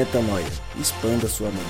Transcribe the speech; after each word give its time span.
Metanoia. 0.00 0.46
Expanda 0.78 1.28
sua 1.28 1.48
mente. 1.50 1.60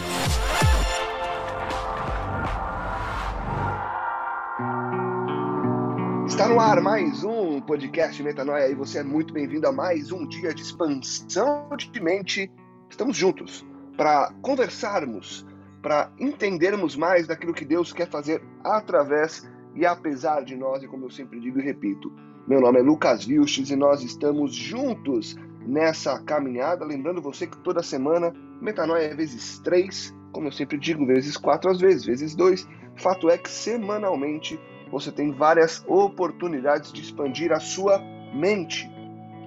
Está 6.29 6.49
no 6.49 6.61
ar 6.61 6.81
mais 6.81 7.25
um 7.25 7.61
podcast 7.61 8.23
Metanoia 8.23 8.69
e 8.69 8.75
você 8.77 8.99
é 8.99 9.03
muito 9.03 9.35
bem-vindo 9.35 9.67
a 9.67 9.73
mais 9.73 10.13
um 10.13 10.25
dia 10.29 10.55
de 10.55 10.63
expansão 10.63 11.69
de 11.77 12.01
mente. 12.01 12.49
Estamos 12.89 13.17
juntos 13.17 13.67
para 13.97 14.33
conversarmos, 14.43 15.45
para 15.83 16.13
entendermos 16.17 16.95
mais 16.95 17.27
daquilo 17.27 17.53
que 17.53 17.65
Deus 17.65 17.93
quer 17.93 18.09
fazer 18.09 18.41
através 18.63 19.51
e 19.75 19.85
apesar 19.85 20.45
de 20.45 20.55
nós, 20.55 20.85
e 20.85 20.87
como 20.87 21.07
eu 21.07 21.11
sempre 21.11 21.41
digo 21.41 21.59
e 21.59 21.65
repito, 21.65 22.13
meu 22.47 22.61
nome 22.61 22.79
é 22.79 22.83
Lucas 22.83 23.25
Vilches 23.25 23.71
e 23.71 23.77
nós 23.77 24.05
estamos 24.05 24.55
juntos 24.55 25.35
nessa 25.67 26.19
caminhada. 26.23 26.85
Lembrando 26.85 27.21
você 27.21 27.47
que 27.47 27.59
toda 27.59 27.83
semana, 27.83 28.33
metanoia 28.61 29.05
é 29.05 29.15
vezes 29.15 29.59
três, 29.61 30.15
como 30.33 30.49
eu 30.49 30.53
sempre 30.53 30.79
digo, 30.79 31.07
vezes 31.07 31.37
quatro 31.37 31.71
às 31.71 31.81
vezes, 31.81 32.05
vezes 32.05 32.35
dois. 32.35 32.67
Fato 32.97 33.31
é 33.31 33.39
que 33.39 33.49
semanalmente 33.49 34.59
você 34.91 35.13
tem 35.13 35.31
várias 35.31 35.85
oportunidades 35.87 36.93
de 36.93 37.01
expandir 37.01 37.53
a 37.53 37.61
sua 37.61 38.01
mente. 38.35 38.91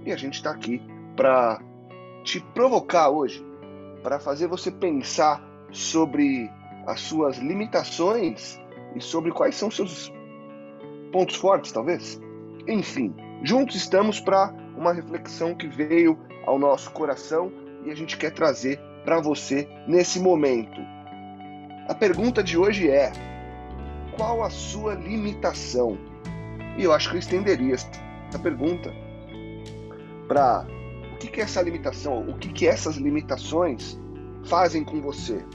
E 0.05 0.11
a 0.11 0.17
gente 0.17 0.35
está 0.35 0.51
aqui 0.51 0.81
para 1.15 1.61
te 2.23 2.39
provocar 2.53 3.09
hoje, 3.09 3.45
para 4.01 4.19
fazer 4.19 4.47
você 4.47 4.71
pensar 4.71 5.43
sobre 5.71 6.49
as 6.87 6.99
suas 7.01 7.37
limitações 7.37 8.59
e 8.95 9.01
sobre 9.01 9.31
quais 9.31 9.55
são 9.55 9.69
seus 9.69 10.11
pontos 11.11 11.35
fortes, 11.35 11.71
talvez. 11.71 12.19
Enfim, 12.67 13.13
juntos 13.43 13.75
estamos 13.75 14.19
para 14.19 14.53
uma 14.75 14.93
reflexão 14.93 15.55
que 15.55 15.67
veio 15.67 16.17
ao 16.45 16.59
nosso 16.59 16.91
coração 16.91 17.51
e 17.85 17.91
a 17.91 17.95
gente 17.95 18.17
quer 18.17 18.31
trazer 18.31 18.79
para 19.03 19.19
você 19.19 19.67
nesse 19.87 20.19
momento. 20.19 20.81
A 21.87 21.93
pergunta 21.93 22.43
de 22.43 22.57
hoje 22.57 22.89
é: 22.89 23.11
qual 24.15 24.43
a 24.43 24.49
sua 24.49 24.93
limitação? 24.93 25.97
E 26.77 26.83
eu 26.83 26.93
acho 26.93 27.09
que 27.09 27.15
eu 27.15 27.19
estenderia 27.19 27.75
essa 27.75 28.39
pergunta 28.41 28.91
para 30.27 30.65
o 31.13 31.17
que, 31.17 31.27
que 31.27 31.41
é 31.41 31.43
essa 31.43 31.61
limitação, 31.61 32.27
o 32.27 32.37
que, 32.37 32.49
que 32.49 32.67
essas 32.67 32.95
limitações 32.95 33.99
fazem 34.45 34.83
com 34.83 35.01
você? 35.01 35.45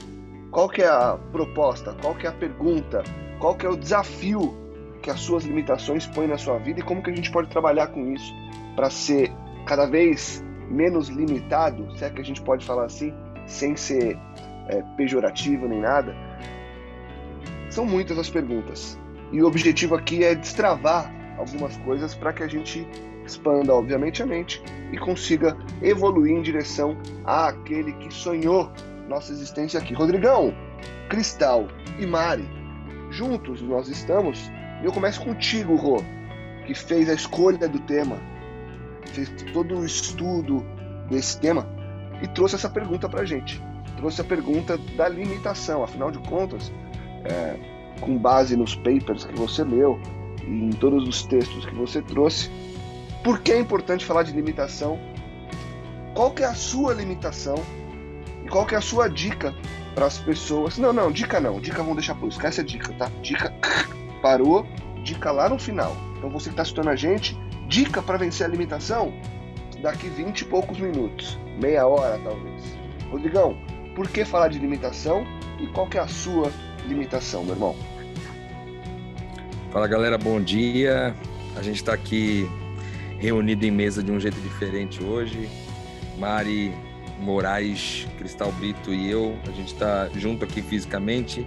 Qual 0.51 0.69
que 0.69 0.81
é 0.81 0.87
a 0.87 1.17
proposta? 1.31 1.95
Qual 2.01 2.15
que 2.15 2.25
é 2.25 2.29
a 2.29 2.33
pergunta? 2.33 3.03
Qual 3.39 3.55
que 3.55 3.65
é 3.65 3.69
o 3.69 3.75
desafio 3.75 4.57
que 5.01 5.09
as 5.09 5.19
suas 5.19 5.43
limitações 5.43 6.05
põem 6.07 6.27
na 6.27 6.37
sua 6.37 6.57
vida 6.57 6.79
e 6.79 6.83
como 6.83 7.01
que 7.01 7.09
a 7.09 7.15
gente 7.15 7.31
pode 7.31 7.49
trabalhar 7.49 7.87
com 7.87 8.11
isso 8.13 8.33
para 8.75 8.89
ser 8.89 9.31
cada 9.65 9.85
vez 9.85 10.43
menos 10.69 11.09
limitado, 11.09 11.97
se 11.97 12.05
é 12.05 12.09
que 12.09 12.21
a 12.21 12.23
gente 12.23 12.41
pode 12.41 12.65
falar 12.65 12.85
assim, 12.85 13.13
sem 13.45 13.75
ser 13.75 14.17
é, 14.67 14.81
pejorativo 14.95 15.67
nem 15.67 15.79
nada. 15.79 16.15
São 17.69 17.85
muitas 17.85 18.17
as 18.17 18.29
perguntas. 18.29 18.97
E 19.31 19.41
o 19.41 19.47
objetivo 19.47 19.95
aqui 19.95 20.23
é 20.23 20.33
destravar 20.33 21.11
algumas 21.37 21.75
coisas 21.77 22.15
para 22.15 22.33
que 22.33 22.43
a 22.43 22.47
gente 22.47 22.87
expanda, 23.25 23.73
obviamente, 23.73 24.23
a 24.23 24.25
mente 24.25 24.61
e 24.91 24.97
consiga 24.97 25.57
evoluir 25.81 26.35
em 26.35 26.41
direção 26.41 26.97
àquele 27.25 27.93
que 27.93 28.13
sonhou 28.13 28.71
nossa 29.07 29.31
existência 29.31 29.79
aqui. 29.79 29.93
Rodrigão, 29.93 30.53
Cristal 31.09 31.67
e 31.99 32.05
Mari, 32.05 32.47
juntos 33.09 33.61
nós 33.61 33.87
estamos 33.87 34.51
e 34.81 34.85
eu 34.85 34.91
começo 34.91 35.21
contigo, 35.21 35.75
Rô, 35.75 36.03
que 36.65 36.73
fez 36.73 37.09
a 37.09 37.13
escolha 37.13 37.67
do 37.67 37.79
tema, 37.79 38.17
fez 39.07 39.29
todo 39.53 39.79
o 39.79 39.85
estudo 39.85 40.65
desse 41.09 41.39
tema 41.39 41.67
e 42.21 42.27
trouxe 42.27 42.55
essa 42.55 42.69
pergunta 42.69 43.09
pra 43.09 43.25
gente. 43.25 43.61
Trouxe 43.97 44.21
a 44.21 44.23
pergunta 44.23 44.77
da 44.95 45.09
limitação, 45.09 45.83
afinal 45.83 46.09
de 46.11 46.19
contas, 46.19 46.71
é, 47.25 47.57
com 47.99 48.17
base 48.17 48.55
nos 48.55 48.75
papers 48.75 49.25
que 49.25 49.35
você 49.35 49.63
leu 49.63 49.99
e 50.45 50.65
em 50.65 50.69
todos 50.69 51.07
os 51.07 51.23
textos 51.23 51.65
que 51.65 51.75
você 51.75 52.01
trouxe, 52.01 52.49
por 53.23 53.39
que 53.39 53.51
é 53.51 53.59
importante 53.59 54.05
falar 54.05 54.23
de 54.23 54.31
limitação? 54.31 54.97
Qual 56.13 56.31
que 56.31 56.43
é 56.43 56.45
a 56.45 56.53
sua 56.53 56.93
limitação? 56.93 57.55
E 58.45 58.49
qual 58.49 58.65
que 58.65 58.73
é 58.73 58.77
a 58.77 58.81
sua 58.81 59.09
dica 59.09 59.53
para 59.93 60.05
as 60.05 60.17
pessoas? 60.17 60.77
Não, 60.77 60.93
não, 60.93 61.11
dica 61.11 61.39
não. 61.39 61.59
Dica 61.59 61.79
vamos 61.79 61.97
deixar 61.97 62.15
por 62.15 62.29
esquece 62.29 62.61
a 62.61 62.63
dica, 62.63 62.93
tá? 62.93 63.11
Dica 63.21 63.53
parou, 64.21 64.65
dica 65.03 65.31
lá 65.31 65.49
no 65.49 65.57
final. 65.57 65.95
Então 66.17 66.29
você 66.29 66.45
que 66.45 66.53
está 66.53 66.63
assistindo 66.63 66.89
a 66.89 66.95
gente, 66.95 67.37
dica 67.67 68.01
para 68.01 68.17
vencer 68.17 68.45
a 68.45 68.49
limitação 68.49 69.13
daqui 69.81 70.09
20 70.09 70.41
e 70.41 70.45
poucos 70.45 70.79
minutos, 70.79 71.39
meia 71.59 71.87
hora 71.87 72.19
talvez. 72.23 72.77
Rodrigão, 73.09 73.57
por 73.95 74.07
que 74.07 74.25
falar 74.25 74.49
de 74.49 74.59
limitação 74.59 75.25
e 75.59 75.67
qual 75.67 75.87
que 75.87 75.97
é 75.97 76.01
a 76.01 76.07
sua 76.07 76.51
limitação, 76.85 77.43
meu 77.43 77.53
irmão? 77.53 77.75
Fala 79.71 79.87
galera, 79.87 80.17
bom 80.17 80.41
dia. 80.41 81.15
A 81.55 81.61
gente 81.61 81.77
está 81.77 81.93
aqui 81.93 82.49
reunido 83.17 83.65
em 83.65 83.71
mesa 83.71 84.01
de 84.01 84.11
um 84.11 84.19
jeito 84.19 84.39
diferente 84.41 85.03
hoje. 85.03 85.49
Mari 86.17 86.73
Moraes, 87.19 88.07
Cristal 88.17 88.51
Brito 88.53 88.93
e 88.93 89.09
eu, 89.09 89.37
a 89.47 89.51
gente 89.51 89.73
está 89.73 90.09
junto 90.15 90.43
aqui 90.43 90.61
fisicamente 90.61 91.45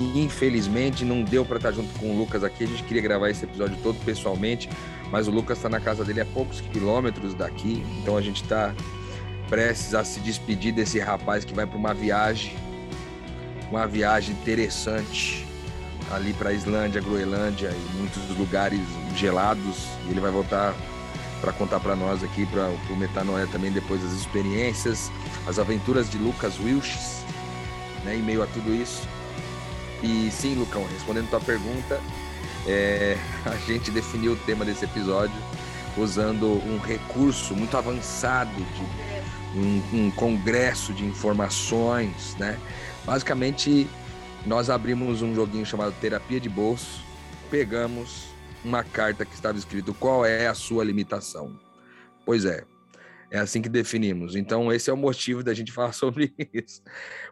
infelizmente 0.00 1.04
não 1.04 1.22
deu 1.22 1.44
para 1.44 1.56
estar 1.56 1.70
tá 1.70 1.74
junto 1.74 1.98
com 1.98 2.10
o 2.10 2.18
Lucas 2.18 2.42
aqui. 2.44 2.64
A 2.64 2.66
gente 2.66 2.82
queria 2.84 3.02
gravar 3.02 3.30
esse 3.30 3.44
episódio 3.44 3.76
todo 3.82 4.02
pessoalmente, 4.04 4.68
mas 5.10 5.28
o 5.28 5.30
Lucas 5.30 5.58
está 5.58 5.68
na 5.68 5.80
casa 5.80 6.04
dele 6.04 6.20
a 6.20 6.26
poucos 6.26 6.60
quilômetros 6.60 7.34
daqui, 7.34 7.84
então 8.00 8.16
a 8.16 8.22
gente 8.22 8.42
está 8.42 8.74
prestes 9.48 9.94
a 9.94 10.02
se 10.02 10.18
despedir 10.20 10.72
desse 10.72 10.98
rapaz 10.98 11.44
que 11.44 11.52
vai 11.52 11.66
para 11.66 11.76
uma 11.76 11.92
viagem, 11.92 12.56
uma 13.70 13.86
viagem 13.86 14.34
interessante 14.34 15.46
ali 16.10 16.32
para 16.32 16.52
Islândia, 16.52 17.00
Groenlândia 17.00 17.70
e 17.70 17.96
muitos 17.96 18.28
lugares 18.36 18.80
gelados. 19.14 19.86
Ele 20.08 20.20
vai 20.20 20.30
voltar 20.30 20.74
para 21.42 21.52
contar 21.52 21.80
para 21.80 21.96
nós 21.96 22.22
aqui, 22.22 22.46
para 22.46 22.68
o 22.90 22.96
Metanoia 22.96 23.46
também, 23.46 23.72
depois 23.72 24.00
das 24.02 24.12
experiências, 24.12 25.10
as 25.46 25.58
aventuras 25.58 26.08
de 26.08 26.16
Lucas 26.16 26.58
Wilches, 26.60 27.24
né, 28.04 28.16
em 28.16 28.22
meio 28.22 28.42
a 28.42 28.46
tudo 28.46 28.72
isso. 28.72 29.06
E 30.02 30.30
sim, 30.30 30.54
Lucão, 30.54 30.84
respondendo 30.92 31.30
tua 31.30 31.40
pergunta, 31.40 32.00
é, 32.66 33.16
a 33.46 33.56
gente 33.66 33.90
definiu 33.90 34.32
o 34.32 34.36
tema 34.36 34.64
desse 34.64 34.84
episódio 34.84 35.36
usando 35.96 36.46
um 36.46 36.78
recurso 36.78 37.54
muito 37.54 37.76
avançado 37.76 38.50
de 38.50 39.58
um, 39.58 40.06
um 40.06 40.10
congresso 40.10 40.92
de 40.92 41.04
informações, 41.04 42.34
né? 42.38 42.58
Basicamente, 43.04 43.86
nós 44.46 44.70
abrimos 44.70 45.22
um 45.22 45.34
joguinho 45.34 45.66
chamado 45.66 45.94
Terapia 46.00 46.40
de 46.40 46.48
Bolso, 46.48 47.04
pegamos 47.50 48.32
uma 48.64 48.82
carta 48.82 49.24
que 49.24 49.34
estava 49.34 49.58
escrito 49.58 49.92
qual 49.92 50.24
é 50.24 50.46
a 50.46 50.54
sua 50.54 50.84
limitação. 50.84 51.52
Pois 52.24 52.44
é, 52.44 52.64
é 53.32 53.38
assim 53.38 53.62
que 53.62 53.68
definimos. 53.68 54.36
Então, 54.36 54.70
esse 54.70 54.90
é 54.90 54.92
o 54.92 54.96
motivo 54.96 55.42
da 55.42 55.54
gente 55.54 55.72
falar 55.72 55.92
sobre 55.92 56.34
isso. 56.52 56.82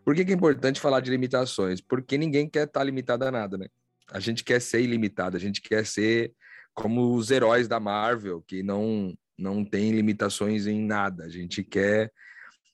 Por 0.02 0.14
que, 0.14 0.24
que 0.24 0.32
é 0.32 0.34
importante 0.34 0.80
falar 0.80 1.00
de 1.00 1.10
limitações? 1.10 1.80
Porque 1.82 2.16
ninguém 2.16 2.48
quer 2.48 2.66
estar 2.66 2.82
limitado 2.82 3.26
a 3.26 3.30
nada, 3.30 3.58
né? 3.58 3.66
A 4.10 4.18
gente 4.18 4.42
quer 4.42 4.60
ser 4.60 4.80
ilimitado, 4.80 5.36
a 5.36 5.40
gente 5.40 5.60
quer 5.60 5.84
ser 5.84 6.32
como 6.74 7.14
os 7.14 7.30
heróis 7.30 7.68
da 7.68 7.78
Marvel, 7.78 8.42
que 8.42 8.62
não, 8.62 9.14
não 9.38 9.62
tem 9.62 9.92
limitações 9.92 10.66
em 10.66 10.80
nada. 10.82 11.24
A 11.24 11.28
gente 11.28 11.62
quer 11.62 12.10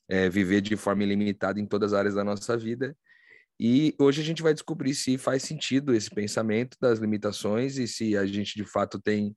é, 0.09 0.29
viver 0.31 0.61
de 0.61 0.77
forma 0.77 1.03
ilimitada 1.03 1.61
em 1.61 1.67
todas 1.67 1.93
as 1.93 1.99
áreas 1.99 2.15
da 2.15 2.23
nossa 2.23 2.57
vida. 2.57 2.97
E 3.59 3.93
hoje 3.99 4.21
a 4.21 4.25
gente 4.25 4.43
vai 4.43 4.55
descobrir 4.55 4.95
se 4.95 5.19
faz 5.19 5.43
sentido 5.43 5.93
esse 5.93 6.11
pensamento 6.11 6.77
das 6.81 7.01
limitações 7.01 7.77
e 7.77 7.89
se 7.89 8.17
a 8.17 8.25
gente 8.25 8.55
de 8.55 8.65
fato 8.65 9.01
tem 9.01 9.37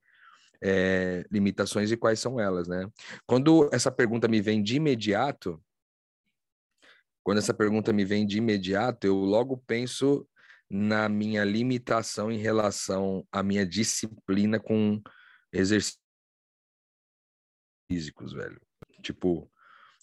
é, 0.62 1.25
limitações 1.31 1.92
e 1.92 1.98
quais 1.98 2.19
são 2.19 2.39
elas, 2.39 2.68
né? 2.68 2.89
Quando 3.25 3.69
essa 3.72 3.92
pergunta 3.92 4.28
me 4.28 4.42
vem 4.42 4.62
de 4.62 4.75
imediato, 4.75 5.62
quando 7.24 7.38
essa 7.38 7.54
pergunta 7.54 7.94
me 7.94 8.04
vem 8.06 8.25
de 8.25 8.38
imediato, 8.38 9.06
eu 9.06 9.16
logo 9.16 9.57
penso 9.66 10.28
na 10.69 11.10
minha 11.10 11.44
limitação 11.44 12.31
em 12.31 12.38
relação 12.38 13.25
à 13.31 13.42
minha 13.42 13.66
disciplina 13.66 14.60
com 14.60 15.01
exercícios 15.51 16.00
físicos, 17.89 18.34
velho. 18.34 18.62
Tipo, 19.01 19.51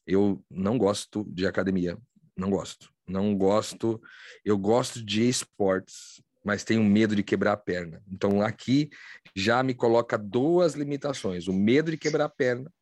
eu 0.06 0.44
não 0.50 0.76
gosto 0.76 1.24
de 1.24 1.46
academia, 1.46 1.96
não 2.36 2.50
gosto. 2.50 2.92
Não 3.08 3.36
gosto, 3.36 4.02
eu 4.44 4.58
gosto 4.58 5.04
de 5.04 5.28
esportes, 5.28 6.20
mas 6.46 6.62
tenho 6.62 6.84
medo 6.84 7.16
de 7.16 7.24
quebrar 7.24 7.54
a 7.54 7.56
perna. 7.56 8.00
Então 8.08 8.40
aqui 8.40 8.88
já 9.34 9.64
me 9.64 9.74
coloca 9.74 10.16
duas 10.16 10.74
limitações: 10.74 11.48
o 11.48 11.52
medo 11.52 11.90
de 11.90 11.96
quebrar 11.96 12.26
a 12.26 12.28
perna, 12.28 12.72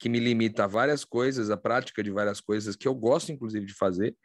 que 0.00 0.08
me 0.08 0.18
limita 0.18 0.64
a 0.64 0.66
várias 0.66 1.04
coisas, 1.04 1.48
a 1.48 1.56
prática 1.56 2.02
de 2.02 2.10
várias 2.10 2.40
coisas 2.40 2.74
que 2.74 2.88
eu 2.88 2.94
gosto 2.96 3.30
inclusive 3.30 3.64
de 3.64 3.72
fazer, 3.72 4.16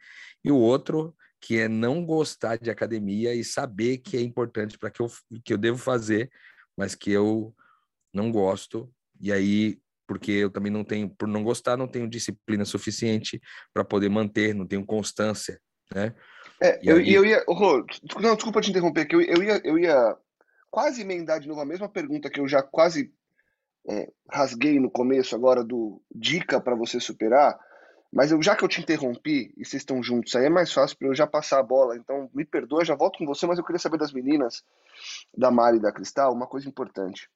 e 0.44 0.50
o 0.50 0.58
outro 0.58 1.14
que 1.40 1.60
é 1.60 1.68
não 1.68 2.04
gostar 2.04 2.58
de 2.58 2.68
academia 2.68 3.32
e 3.32 3.44
saber 3.44 3.98
que 3.98 4.16
é 4.16 4.20
importante 4.20 4.76
para 4.76 4.90
que 4.90 5.00
eu 5.00 5.06
que 5.44 5.52
eu 5.52 5.58
devo 5.58 5.78
fazer, 5.78 6.28
mas 6.76 6.96
que 6.96 7.12
eu 7.12 7.54
não 8.12 8.32
gosto. 8.32 8.92
E 9.20 9.32
aí 9.32 9.78
porque 10.06 10.32
eu 10.32 10.50
também 10.50 10.70
não 10.70 10.84
tenho, 10.84 11.08
por 11.08 11.28
não 11.28 11.44
gostar, 11.44 11.78
não 11.78 11.88
tenho 11.88 12.10
disciplina 12.10 12.64
suficiente 12.64 13.40
para 13.72 13.84
poder 13.84 14.10
manter, 14.10 14.54
não 14.54 14.66
tenho 14.66 14.84
constância, 14.84 15.58
né? 15.94 16.12
É, 16.60 16.80
eu, 16.82 16.96
aí... 16.96 17.12
eu 17.12 17.24
ia. 17.24 17.44
Oh, 17.46 17.84
não, 18.20 18.34
desculpa 18.34 18.60
te 18.60 18.70
interromper, 18.70 19.06
que 19.06 19.14
eu, 19.14 19.20
eu, 19.20 19.42
ia, 19.42 19.60
eu 19.64 19.78
ia 19.78 20.16
quase 20.70 21.02
emendar 21.02 21.40
de 21.40 21.48
novo 21.48 21.60
a 21.60 21.64
mesma 21.64 21.88
pergunta 21.88 22.30
que 22.30 22.40
eu 22.40 22.48
já 22.48 22.62
quase 22.62 23.12
é, 23.88 24.10
rasguei 24.30 24.80
no 24.80 24.90
começo 24.90 25.34
agora 25.34 25.62
do 25.62 26.02
dica 26.14 26.60
para 26.60 26.74
você 26.74 26.98
superar, 26.98 27.58
mas 28.12 28.30
eu, 28.30 28.40
já 28.40 28.54
que 28.54 28.64
eu 28.64 28.68
te 28.68 28.80
interrompi 28.80 29.52
e 29.56 29.64
vocês 29.64 29.82
estão 29.82 30.02
juntos, 30.02 30.34
aí 30.36 30.46
é 30.46 30.50
mais 30.50 30.72
fácil 30.72 30.96
para 30.96 31.08
eu 31.08 31.14
já 31.14 31.26
passar 31.26 31.58
a 31.58 31.64
bola. 31.64 31.96
Então, 31.96 32.30
me 32.32 32.44
perdoa, 32.44 32.84
já 32.84 32.94
volto 32.94 33.18
com 33.18 33.26
você, 33.26 33.46
mas 33.46 33.58
eu 33.58 33.64
queria 33.64 33.78
saber 33.78 33.98
das 33.98 34.12
meninas, 34.12 34.64
da 35.36 35.50
Mari 35.50 35.78
e 35.78 35.80
da 35.80 35.92
Cristal, 35.92 36.32
uma 36.32 36.46
coisa 36.46 36.68
importante. 36.68 37.28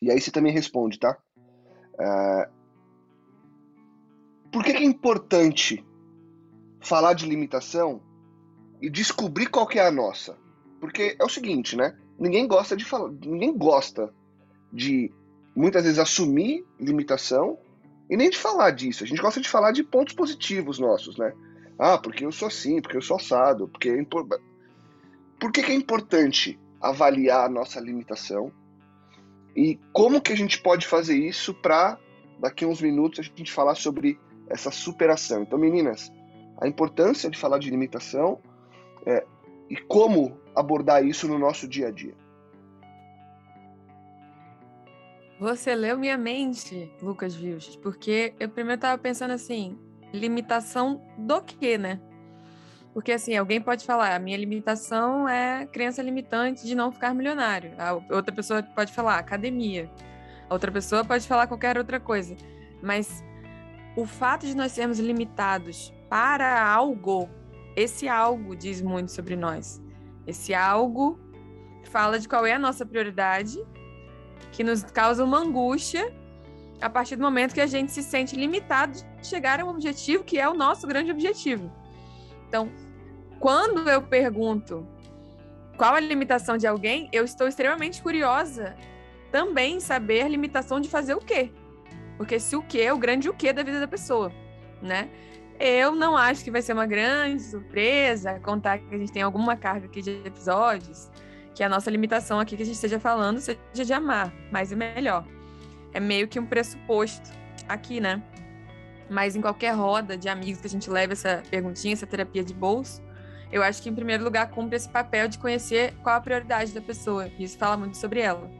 E 0.00 0.10
aí 0.10 0.20
você 0.20 0.30
também 0.30 0.52
responde, 0.52 0.98
tá? 0.98 1.16
É... 1.98 2.48
Por 4.52 4.62
que, 4.62 4.74
que 4.74 4.82
é 4.82 4.86
importante 4.86 5.82
falar 6.82 7.14
de 7.14 7.26
limitação 7.26 8.00
e 8.80 8.90
descobrir 8.90 9.46
qual 9.46 9.66
que 9.66 9.78
é 9.78 9.86
a 9.86 9.90
nossa? 9.90 10.36
Porque 10.80 11.16
é 11.18 11.24
o 11.24 11.28
seguinte, 11.28 11.76
né? 11.76 11.96
Ninguém 12.18 12.46
gosta 12.46 12.76
de 12.76 12.84
falar, 12.84 13.10
ninguém 13.10 13.56
gosta 13.56 14.12
de 14.72 15.12
muitas 15.54 15.84
vezes 15.84 15.98
assumir 15.98 16.64
limitação 16.78 17.58
e 18.10 18.16
nem 18.16 18.28
de 18.28 18.38
falar 18.38 18.70
disso. 18.70 19.04
A 19.04 19.06
gente 19.06 19.22
gosta 19.22 19.40
de 19.40 19.48
falar 19.48 19.72
de 19.72 19.82
pontos 19.82 20.14
positivos 20.14 20.78
nossos, 20.78 21.16
né? 21.16 21.32
Ah, 21.78 21.98
porque 21.98 22.24
eu 22.24 22.32
sou 22.32 22.48
assim, 22.48 22.80
porque 22.80 22.96
eu 22.96 23.02
sou 23.02 23.16
assado, 23.16 23.68
porque 23.68 23.88
é 23.88 24.00
impor... 24.00 24.26
Por 25.38 25.50
que, 25.50 25.62
que 25.62 25.72
é 25.72 25.74
importante 25.74 26.58
avaliar 26.80 27.46
a 27.46 27.48
nossa 27.48 27.80
limitação 27.80 28.52
e 29.54 29.78
como 29.92 30.20
que 30.20 30.32
a 30.32 30.36
gente 30.36 30.60
pode 30.60 30.86
fazer 30.86 31.16
isso 31.16 31.54
para 31.54 31.98
daqui 32.38 32.64
a 32.64 32.68
uns 32.68 32.82
minutos 32.82 33.20
a 33.20 33.22
gente 33.22 33.52
falar 33.52 33.76
sobre 33.76 34.18
essa 34.48 34.70
superação. 34.70 35.42
Então, 35.42 35.58
meninas, 35.58 36.12
a 36.62 36.68
importância 36.68 37.28
de 37.28 37.36
falar 37.36 37.58
de 37.58 37.68
limitação 37.68 38.38
é, 39.04 39.26
e 39.68 39.76
como 39.76 40.38
abordar 40.54 41.04
isso 41.04 41.26
no 41.26 41.36
nosso 41.36 41.66
dia 41.66 41.88
a 41.88 41.90
dia. 41.90 42.14
Você 45.40 45.74
leu 45.74 45.98
minha 45.98 46.16
mente, 46.16 46.88
Lucas 47.02 47.34
Vilches, 47.34 47.74
porque 47.74 48.32
eu 48.38 48.48
primeiro 48.48 48.76
estava 48.76 48.96
pensando 48.96 49.32
assim, 49.32 49.76
limitação 50.12 51.02
do 51.18 51.42
quê, 51.42 51.76
né? 51.76 52.00
Porque 52.94 53.10
assim, 53.10 53.36
alguém 53.36 53.60
pode 53.60 53.84
falar, 53.84 54.14
a 54.14 54.20
minha 54.20 54.36
limitação 54.36 55.28
é 55.28 55.66
crença 55.66 56.00
limitante 56.00 56.64
de 56.64 56.76
não 56.76 56.92
ficar 56.92 57.12
milionário. 57.12 57.72
A 57.76 57.94
outra 58.14 58.32
pessoa 58.32 58.62
pode 58.62 58.92
falar 58.92 59.18
academia. 59.18 59.90
A 60.48 60.54
outra 60.54 60.70
pessoa 60.70 61.04
pode 61.04 61.26
falar 61.26 61.48
qualquer 61.48 61.76
outra 61.76 61.98
coisa. 61.98 62.36
Mas 62.80 63.24
o 63.96 64.06
fato 64.06 64.46
de 64.46 64.54
nós 64.54 64.70
sermos 64.70 65.00
limitados 65.00 65.92
para 66.12 66.62
algo, 66.62 67.26
esse 67.74 68.06
algo 68.06 68.54
diz 68.54 68.82
muito 68.82 69.10
sobre 69.10 69.34
nós. 69.34 69.82
Esse 70.26 70.52
algo 70.52 71.18
fala 71.84 72.18
de 72.18 72.28
qual 72.28 72.44
é 72.44 72.52
a 72.52 72.58
nossa 72.58 72.84
prioridade 72.84 73.58
que 74.50 74.62
nos 74.62 74.82
causa 74.82 75.24
uma 75.24 75.38
angústia 75.38 76.14
a 76.82 76.90
partir 76.90 77.16
do 77.16 77.22
momento 77.22 77.54
que 77.54 77.62
a 77.62 77.66
gente 77.66 77.90
se 77.92 78.02
sente 78.02 78.36
limitado 78.36 78.92
de 78.92 79.26
chegar 79.26 79.58
a 79.58 79.64
um 79.64 79.70
objetivo 79.70 80.22
que 80.22 80.38
é 80.38 80.46
o 80.46 80.52
nosso 80.52 80.86
grande 80.86 81.10
objetivo. 81.10 81.72
Então, 82.46 82.70
quando 83.40 83.88
eu 83.88 84.02
pergunto 84.02 84.86
qual 85.78 85.94
a 85.94 86.00
limitação 86.00 86.58
de 86.58 86.66
alguém, 86.66 87.08
eu 87.10 87.24
estou 87.24 87.48
extremamente 87.48 88.02
curiosa 88.02 88.76
também 89.30 89.76
em 89.76 89.80
saber 89.80 90.24
a 90.24 90.28
limitação 90.28 90.78
de 90.78 90.90
fazer 90.90 91.14
o 91.14 91.20
quê. 91.20 91.50
Porque 92.18 92.38
se 92.38 92.54
o 92.54 92.62
quê 92.62 92.82
é 92.82 92.92
o 92.92 92.98
grande 92.98 93.30
o 93.30 93.34
quê 93.34 93.50
da 93.50 93.62
vida 93.62 93.80
da 93.80 93.88
pessoa, 93.88 94.30
né? 94.82 95.08
Eu 95.58 95.94
não 95.94 96.16
acho 96.16 96.42
que 96.42 96.50
vai 96.50 96.62
ser 96.62 96.72
uma 96.72 96.86
grande 96.86 97.42
surpresa 97.42 98.40
contar 98.40 98.78
que 98.78 98.94
a 98.94 98.98
gente 98.98 99.12
tem 99.12 99.22
alguma 99.22 99.56
carga 99.56 99.86
aqui 99.86 100.02
de 100.02 100.10
episódios 100.24 101.10
que 101.54 101.62
a 101.62 101.68
nossa 101.68 101.90
limitação 101.90 102.40
aqui 102.40 102.56
que 102.56 102.62
a 102.62 102.66
gente 102.66 102.74
esteja 102.74 102.98
falando 102.98 103.38
seja 103.38 103.84
de 103.84 103.92
amar 103.92 104.32
mais 104.50 104.72
e 104.72 104.76
melhor. 104.76 105.24
É 105.92 106.00
meio 106.00 106.26
que 106.26 106.40
um 106.40 106.46
pressuposto 106.46 107.30
aqui, 107.68 108.00
né? 108.00 108.22
Mas 109.10 109.36
em 109.36 109.40
qualquer 109.40 109.74
roda 109.74 110.16
de 110.16 110.28
amigos 110.28 110.60
que 110.60 110.66
a 110.66 110.70
gente 110.70 110.88
leva 110.88 111.12
essa 111.12 111.42
perguntinha, 111.50 111.92
essa 111.92 112.06
terapia 112.06 112.42
de 112.42 112.54
bolso, 112.54 113.02
eu 113.50 113.62
acho 113.62 113.82
que 113.82 113.90
em 113.90 113.94
primeiro 113.94 114.24
lugar 114.24 114.50
cumpre 114.50 114.76
esse 114.76 114.88
papel 114.88 115.28
de 115.28 115.38
conhecer 115.38 115.92
qual 116.02 116.16
a 116.16 116.20
prioridade 116.20 116.72
da 116.72 116.80
pessoa. 116.80 117.30
Isso 117.38 117.58
fala 117.58 117.76
muito 117.76 117.98
sobre 117.98 118.20
ela, 118.20 118.50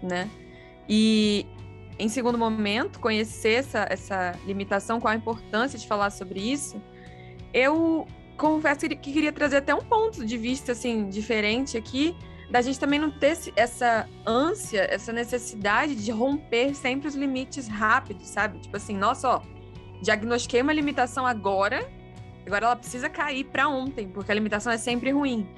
né? 0.00 0.30
E 0.88 1.44
em 1.98 2.08
segundo 2.08 2.36
momento, 2.36 3.00
conhecer 3.00 3.54
essa, 3.60 3.86
essa 3.88 4.38
limitação, 4.46 5.00
qual 5.00 5.12
a 5.12 5.16
importância 5.16 5.78
de 5.78 5.86
falar 5.86 6.10
sobre 6.10 6.40
isso, 6.40 6.80
eu 7.54 8.06
confesso 8.36 8.86
que 8.86 8.96
queria 8.96 9.32
trazer 9.32 9.56
até 9.56 9.74
um 9.74 9.80
ponto 9.80 10.24
de 10.24 10.36
vista 10.36 10.72
assim 10.72 11.08
diferente 11.08 11.76
aqui, 11.76 12.14
da 12.50 12.60
gente 12.60 12.78
também 12.78 12.98
não 12.98 13.10
ter 13.10 13.36
essa 13.56 14.08
ânsia, 14.24 14.86
essa 14.90 15.12
necessidade 15.12 15.96
de 15.96 16.10
romper 16.10 16.74
sempre 16.74 17.08
os 17.08 17.14
limites 17.14 17.66
rápidos, 17.66 18.28
sabe? 18.28 18.60
Tipo 18.60 18.76
assim, 18.76 18.96
nossa, 18.96 19.28
ó, 19.28 19.42
diagnostiquei 20.02 20.60
uma 20.62 20.72
limitação 20.72 21.26
agora, 21.26 21.88
agora 22.46 22.66
ela 22.66 22.76
precisa 22.76 23.08
cair 23.08 23.44
para 23.44 23.68
ontem, 23.68 24.08
porque 24.08 24.30
a 24.30 24.34
limitação 24.34 24.70
é 24.70 24.78
sempre 24.78 25.10
ruim. 25.10 25.48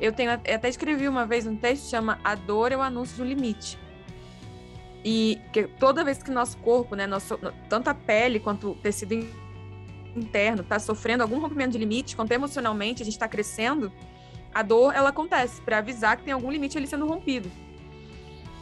Eu 0.00 0.12
tenho 0.12 0.30
até 0.30 0.68
escrevi 0.68 1.08
uma 1.08 1.26
vez 1.26 1.46
um 1.46 1.56
texto 1.56 1.84
que 1.84 1.90
chama 1.90 2.20
A 2.22 2.36
dor 2.36 2.70
é 2.70 2.76
o 2.76 2.80
anúncio 2.80 3.16
do 3.16 3.24
limite. 3.24 3.78
E 5.10 5.40
que 5.54 5.62
toda 5.66 6.04
vez 6.04 6.22
que 6.22 6.30
nosso 6.30 6.58
corpo, 6.58 6.94
né, 6.94 7.06
nosso, 7.06 7.40
tanto 7.66 7.88
a 7.88 7.94
pele 7.94 8.38
quanto 8.38 8.72
o 8.72 8.74
tecido 8.74 9.14
interno 10.14 10.60
está 10.60 10.78
sofrendo 10.78 11.22
algum 11.22 11.40
rompimento 11.40 11.72
de 11.72 11.78
limite, 11.78 12.14
quando 12.14 12.30
emocionalmente 12.30 13.00
a 13.00 13.06
gente 13.06 13.14
está 13.14 13.26
crescendo, 13.26 13.90
a 14.52 14.62
dor 14.62 14.94
ela 14.94 15.08
acontece 15.08 15.62
para 15.62 15.78
avisar 15.78 16.18
que 16.18 16.24
tem 16.24 16.34
algum 16.34 16.50
limite 16.50 16.76
ali 16.76 16.86
sendo 16.86 17.06
rompido. 17.06 17.50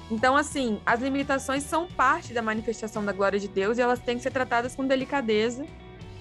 Então, 0.08 0.36
assim, 0.36 0.80
as 0.86 1.00
limitações 1.00 1.64
são 1.64 1.88
parte 1.88 2.32
da 2.32 2.42
manifestação 2.42 3.04
da 3.04 3.10
glória 3.10 3.40
de 3.40 3.48
Deus 3.48 3.76
e 3.76 3.80
elas 3.80 3.98
têm 3.98 4.16
que 4.16 4.22
ser 4.22 4.30
tratadas 4.30 4.76
com 4.76 4.86
delicadeza, 4.86 5.66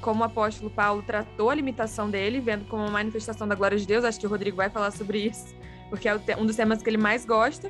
como 0.01 0.21
o 0.21 0.23
apóstolo 0.23 0.71
Paulo 0.71 1.03
tratou 1.03 1.51
a 1.51 1.53
limitação 1.53 2.09
dele, 2.09 2.39
vendo 2.39 2.65
como 2.65 2.81
uma 2.81 2.89
manifestação 2.89 3.47
da 3.47 3.53
glória 3.53 3.77
de 3.77 3.85
Deus. 3.85 4.03
Acho 4.03 4.19
que 4.19 4.25
o 4.25 4.29
Rodrigo 4.29 4.57
vai 4.57 4.71
falar 4.71 4.89
sobre 4.89 5.19
isso, 5.19 5.53
porque 5.87 6.09
é 6.09 6.35
um 6.35 6.47
dos 6.47 6.55
temas 6.55 6.81
que 6.81 6.89
ele 6.89 6.97
mais 6.97 7.27
gosta. 7.27 7.69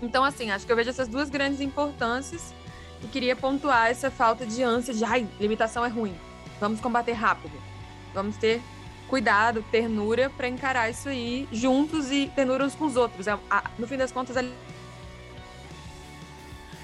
Então, 0.00 0.24
assim, 0.24 0.50
acho 0.50 0.64
que 0.64 0.72
eu 0.72 0.76
vejo 0.76 0.90
essas 0.90 1.08
duas 1.08 1.28
grandes 1.28 1.60
importâncias 1.60 2.54
e 3.02 3.06
queria 3.06 3.34
pontuar 3.34 3.88
essa 3.88 4.10
falta 4.10 4.46
de 4.46 4.62
ânsia 4.62 4.94
de, 4.94 5.04
ai, 5.04 5.26
limitação 5.40 5.84
é 5.84 5.88
ruim. 5.88 6.14
Vamos 6.60 6.80
combater 6.80 7.12
rápido. 7.12 7.54
Vamos 8.14 8.36
ter 8.36 8.60
cuidado, 9.08 9.64
ternura 9.70 10.30
para 10.30 10.48
encarar 10.48 10.90
isso 10.90 11.08
aí 11.08 11.48
juntos 11.50 12.10
e 12.10 12.30
ternura 12.34 12.64
uns 12.64 12.74
com 12.74 12.84
os 12.84 12.96
outros. 12.96 13.26
É, 13.26 13.38
no 13.78 13.86
fim 13.86 13.96
das 13.96 14.12
contas, 14.12 14.36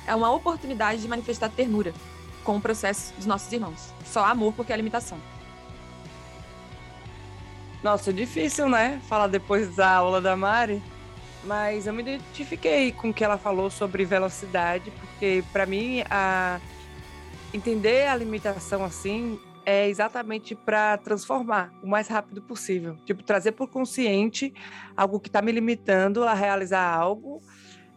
é 0.06 0.14
uma 0.14 0.30
oportunidade 0.32 1.02
de 1.02 1.08
manifestar 1.08 1.48
ternura 1.48 1.92
com 2.42 2.56
o 2.56 2.60
processo 2.60 3.12
dos 3.14 3.26
nossos 3.26 3.50
irmãos. 3.52 3.92
Só 4.04 4.24
amor 4.24 4.52
porque 4.54 4.72
é 4.72 4.74
a 4.74 4.76
limitação. 4.76 5.18
Nossa, 7.82 8.12
difícil, 8.12 8.68
né? 8.68 9.00
Falar 9.08 9.26
depois 9.26 9.74
da 9.76 9.90
aula 9.96 10.20
da 10.20 10.36
Mari. 10.36 10.82
Mas 11.46 11.86
eu 11.86 11.92
me 11.92 12.02
identifiquei 12.02 12.92
com 12.92 13.10
o 13.10 13.14
que 13.14 13.22
ela 13.22 13.36
falou 13.36 13.70
sobre 13.70 14.04
velocidade, 14.04 14.90
porque 14.92 15.44
para 15.52 15.66
mim 15.66 16.02
a 16.10 16.60
entender 17.52 18.08
a 18.08 18.16
limitação 18.16 18.84
assim 18.84 19.38
é 19.66 19.88
exatamente 19.88 20.54
para 20.54 20.98
transformar 20.98 21.72
o 21.82 21.86
mais 21.86 22.08
rápido 22.08 22.42
possível. 22.42 22.96
Tipo, 23.04 23.22
trazer 23.22 23.52
por 23.52 23.68
consciente 23.68 24.52
algo 24.96 25.18
que 25.18 25.28
está 25.28 25.40
me 25.40 25.52
limitando 25.52 26.24
a 26.24 26.34
realizar 26.34 26.86
algo, 26.86 27.40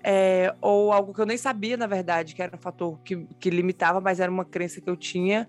é, 0.04 0.54
ou 0.62 0.94
algo 0.94 1.14
que 1.14 1.20
eu 1.20 1.26
nem 1.26 1.38
sabia, 1.38 1.76
na 1.76 1.88
verdade, 1.88 2.34
que 2.34 2.42
era 2.42 2.56
um 2.56 2.60
fator 2.60 3.00
que, 3.04 3.28
que 3.40 3.50
limitava, 3.50 4.00
mas 4.00 4.20
era 4.20 4.32
uma 4.32 4.46
crença 4.46 4.80
que 4.80 4.90
eu 4.90 4.96
tinha, 4.96 5.48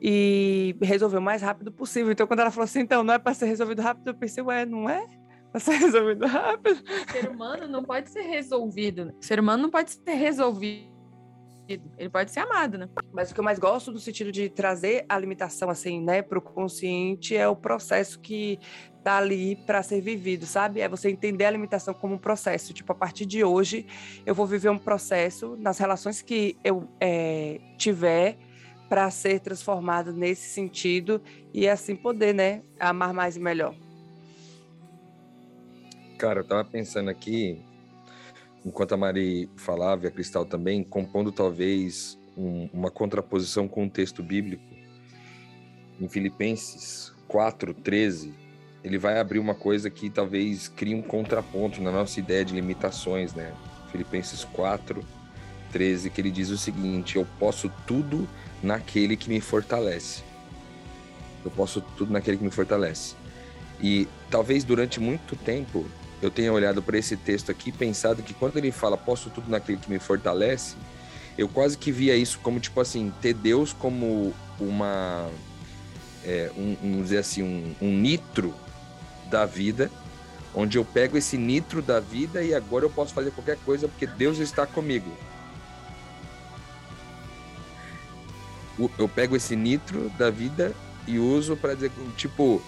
e 0.00 0.76
resolver 0.82 1.16
o 1.16 1.22
mais 1.22 1.40
rápido 1.40 1.72
possível. 1.72 2.12
Então, 2.12 2.26
quando 2.26 2.40
ela 2.40 2.50
falou 2.50 2.64
assim, 2.64 2.80
então, 2.80 3.02
não 3.02 3.14
é 3.14 3.18
para 3.18 3.32
ser 3.32 3.46
resolvido 3.46 3.80
rápido, 3.80 4.08
eu 4.08 4.14
pensei, 4.14 4.42
ué, 4.42 4.66
não 4.66 4.88
é? 4.88 5.06
Ser 5.58 5.76
resolvido 5.78 6.26
rápido? 6.26 6.82
O 6.82 7.12
ser 7.12 7.28
humano 7.28 7.68
não 7.68 7.84
pode 7.84 8.10
ser 8.10 8.22
resolvido. 8.22 9.14
O 9.20 9.24
ser 9.24 9.40
humano 9.40 9.62
não 9.62 9.70
pode 9.70 9.92
ser 9.92 10.14
resolvido 10.14 10.94
ele 11.66 12.10
pode 12.10 12.30
ser 12.30 12.40
amado, 12.40 12.76
né? 12.76 12.88
Mas 13.12 13.30
o 13.30 13.34
que 13.34 13.40
eu 13.40 13.44
mais 13.44 13.58
gosto 13.58 13.90
no 13.90 13.98
sentido 13.98 14.30
de 14.30 14.48
trazer 14.48 15.04
a 15.08 15.18
limitação 15.18 15.70
assim, 15.70 16.00
né, 16.00 16.20
para 16.22 16.38
o 16.38 16.42
consciente 16.42 17.34
é 17.34 17.48
o 17.48 17.56
processo 17.56 18.20
que 18.20 18.58
tá 19.02 19.18
ali 19.18 19.56
para 19.56 19.82
ser 19.82 20.00
vivido, 20.00 20.46
sabe? 20.46 20.80
É 20.80 20.88
você 20.88 21.10
entender 21.10 21.44
a 21.44 21.50
limitação 21.50 21.94
como 21.94 22.14
um 22.14 22.18
processo. 22.18 22.72
Tipo, 22.72 22.92
a 22.92 22.94
partir 22.94 23.26
de 23.26 23.42
hoje, 23.44 23.86
eu 24.24 24.34
vou 24.34 24.46
viver 24.46 24.70
um 24.70 24.78
processo 24.78 25.56
nas 25.58 25.78
relações 25.78 26.22
que 26.22 26.56
eu 26.62 26.88
é, 27.00 27.60
tiver 27.78 28.36
para 28.88 29.10
ser 29.10 29.40
transformado 29.40 30.12
nesse 30.12 30.48
sentido 30.50 31.20
e 31.52 31.68
assim 31.68 31.96
poder, 31.96 32.34
né, 32.34 32.62
amar 32.78 33.12
mais 33.12 33.36
e 33.36 33.40
melhor. 33.40 33.74
Cara, 36.18 36.40
eu 36.40 36.44
tava 36.44 36.64
pensando 36.64 37.10
aqui 37.10 37.60
enquanto 38.64 38.92
a 38.92 38.96
Mari 38.96 39.48
falava 39.56 40.04
e 40.04 40.08
a 40.08 40.10
Cristal 40.10 40.44
também, 40.44 40.82
compondo 40.82 41.30
talvez 41.30 42.18
um, 42.36 42.68
uma 42.72 42.90
contraposição 42.90 43.68
com 43.68 43.84
o 43.84 43.90
texto 43.90 44.22
bíblico, 44.22 44.64
em 46.00 46.08
Filipenses 46.08 47.12
4, 47.28 47.74
13, 47.74 48.34
ele 48.82 48.98
vai 48.98 49.18
abrir 49.18 49.38
uma 49.38 49.54
coisa 49.54 49.90
que 49.90 50.10
talvez 50.10 50.68
crie 50.68 50.94
um 50.94 51.02
contraponto 51.02 51.80
na 51.82 51.90
nossa 51.90 52.18
ideia 52.18 52.44
de 52.44 52.54
limitações, 52.54 53.34
né? 53.34 53.52
Filipenses 53.90 54.44
4, 54.44 55.04
13, 55.72 56.10
que 56.10 56.20
ele 56.20 56.30
diz 56.30 56.50
o 56.50 56.58
seguinte: 56.58 57.16
Eu 57.16 57.26
posso 57.38 57.70
tudo 57.86 58.28
naquele 58.62 59.16
que 59.16 59.28
me 59.28 59.40
fortalece. 59.40 60.22
Eu 61.44 61.50
posso 61.50 61.80
tudo 61.80 62.12
naquele 62.12 62.36
que 62.36 62.44
me 62.44 62.50
fortalece. 62.50 63.14
E 63.80 64.08
talvez 64.30 64.64
durante 64.64 65.00
muito 65.00 65.36
tempo 65.36 65.86
eu 66.24 66.30
tenha 66.30 66.50
olhado 66.52 66.82
para 66.82 66.96
esse 66.96 67.16
texto 67.16 67.50
aqui 67.50 67.68
e 67.68 67.72
pensado 67.72 68.22
que 68.22 68.32
quando 68.32 68.56
ele 68.56 68.72
fala 68.72 68.96
posso 68.96 69.28
tudo 69.28 69.50
naquele 69.50 69.76
que 69.76 69.90
me 69.90 69.98
fortalece, 69.98 70.74
eu 71.36 71.46
quase 71.46 71.76
que 71.76 71.92
via 71.92 72.16
isso 72.16 72.38
como 72.38 72.58
tipo 72.58 72.80
assim, 72.80 73.12
ter 73.20 73.34
Deus 73.34 73.74
como 73.74 74.32
uma 74.58 75.28
é, 76.24 76.50
um, 76.56 76.76
vamos 76.80 77.02
dizer 77.04 77.18
assim, 77.18 77.42
um, 77.42 77.74
um 77.82 77.92
nitro 77.92 78.54
da 79.30 79.44
vida, 79.44 79.90
onde 80.54 80.78
eu 80.78 80.84
pego 80.84 81.18
esse 81.18 81.36
nitro 81.36 81.82
da 81.82 82.00
vida 82.00 82.42
e 82.42 82.54
agora 82.54 82.86
eu 82.86 82.90
posso 82.90 83.12
fazer 83.12 83.30
qualquer 83.32 83.58
coisa 83.58 83.86
porque 83.86 84.06
Deus 84.06 84.38
está 84.38 84.66
comigo. 84.66 85.12
Eu 88.98 89.08
pego 89.08 89.36
esse 89.36 89.54
nitro 89.54 90.10
da 90.18 90.30
vida 90.30 90.74
e 91.06 91.18
uso 91.18 91.54
para 91.54 91.74
dizer, 91.74 91.92
tipo, 92.16 92.62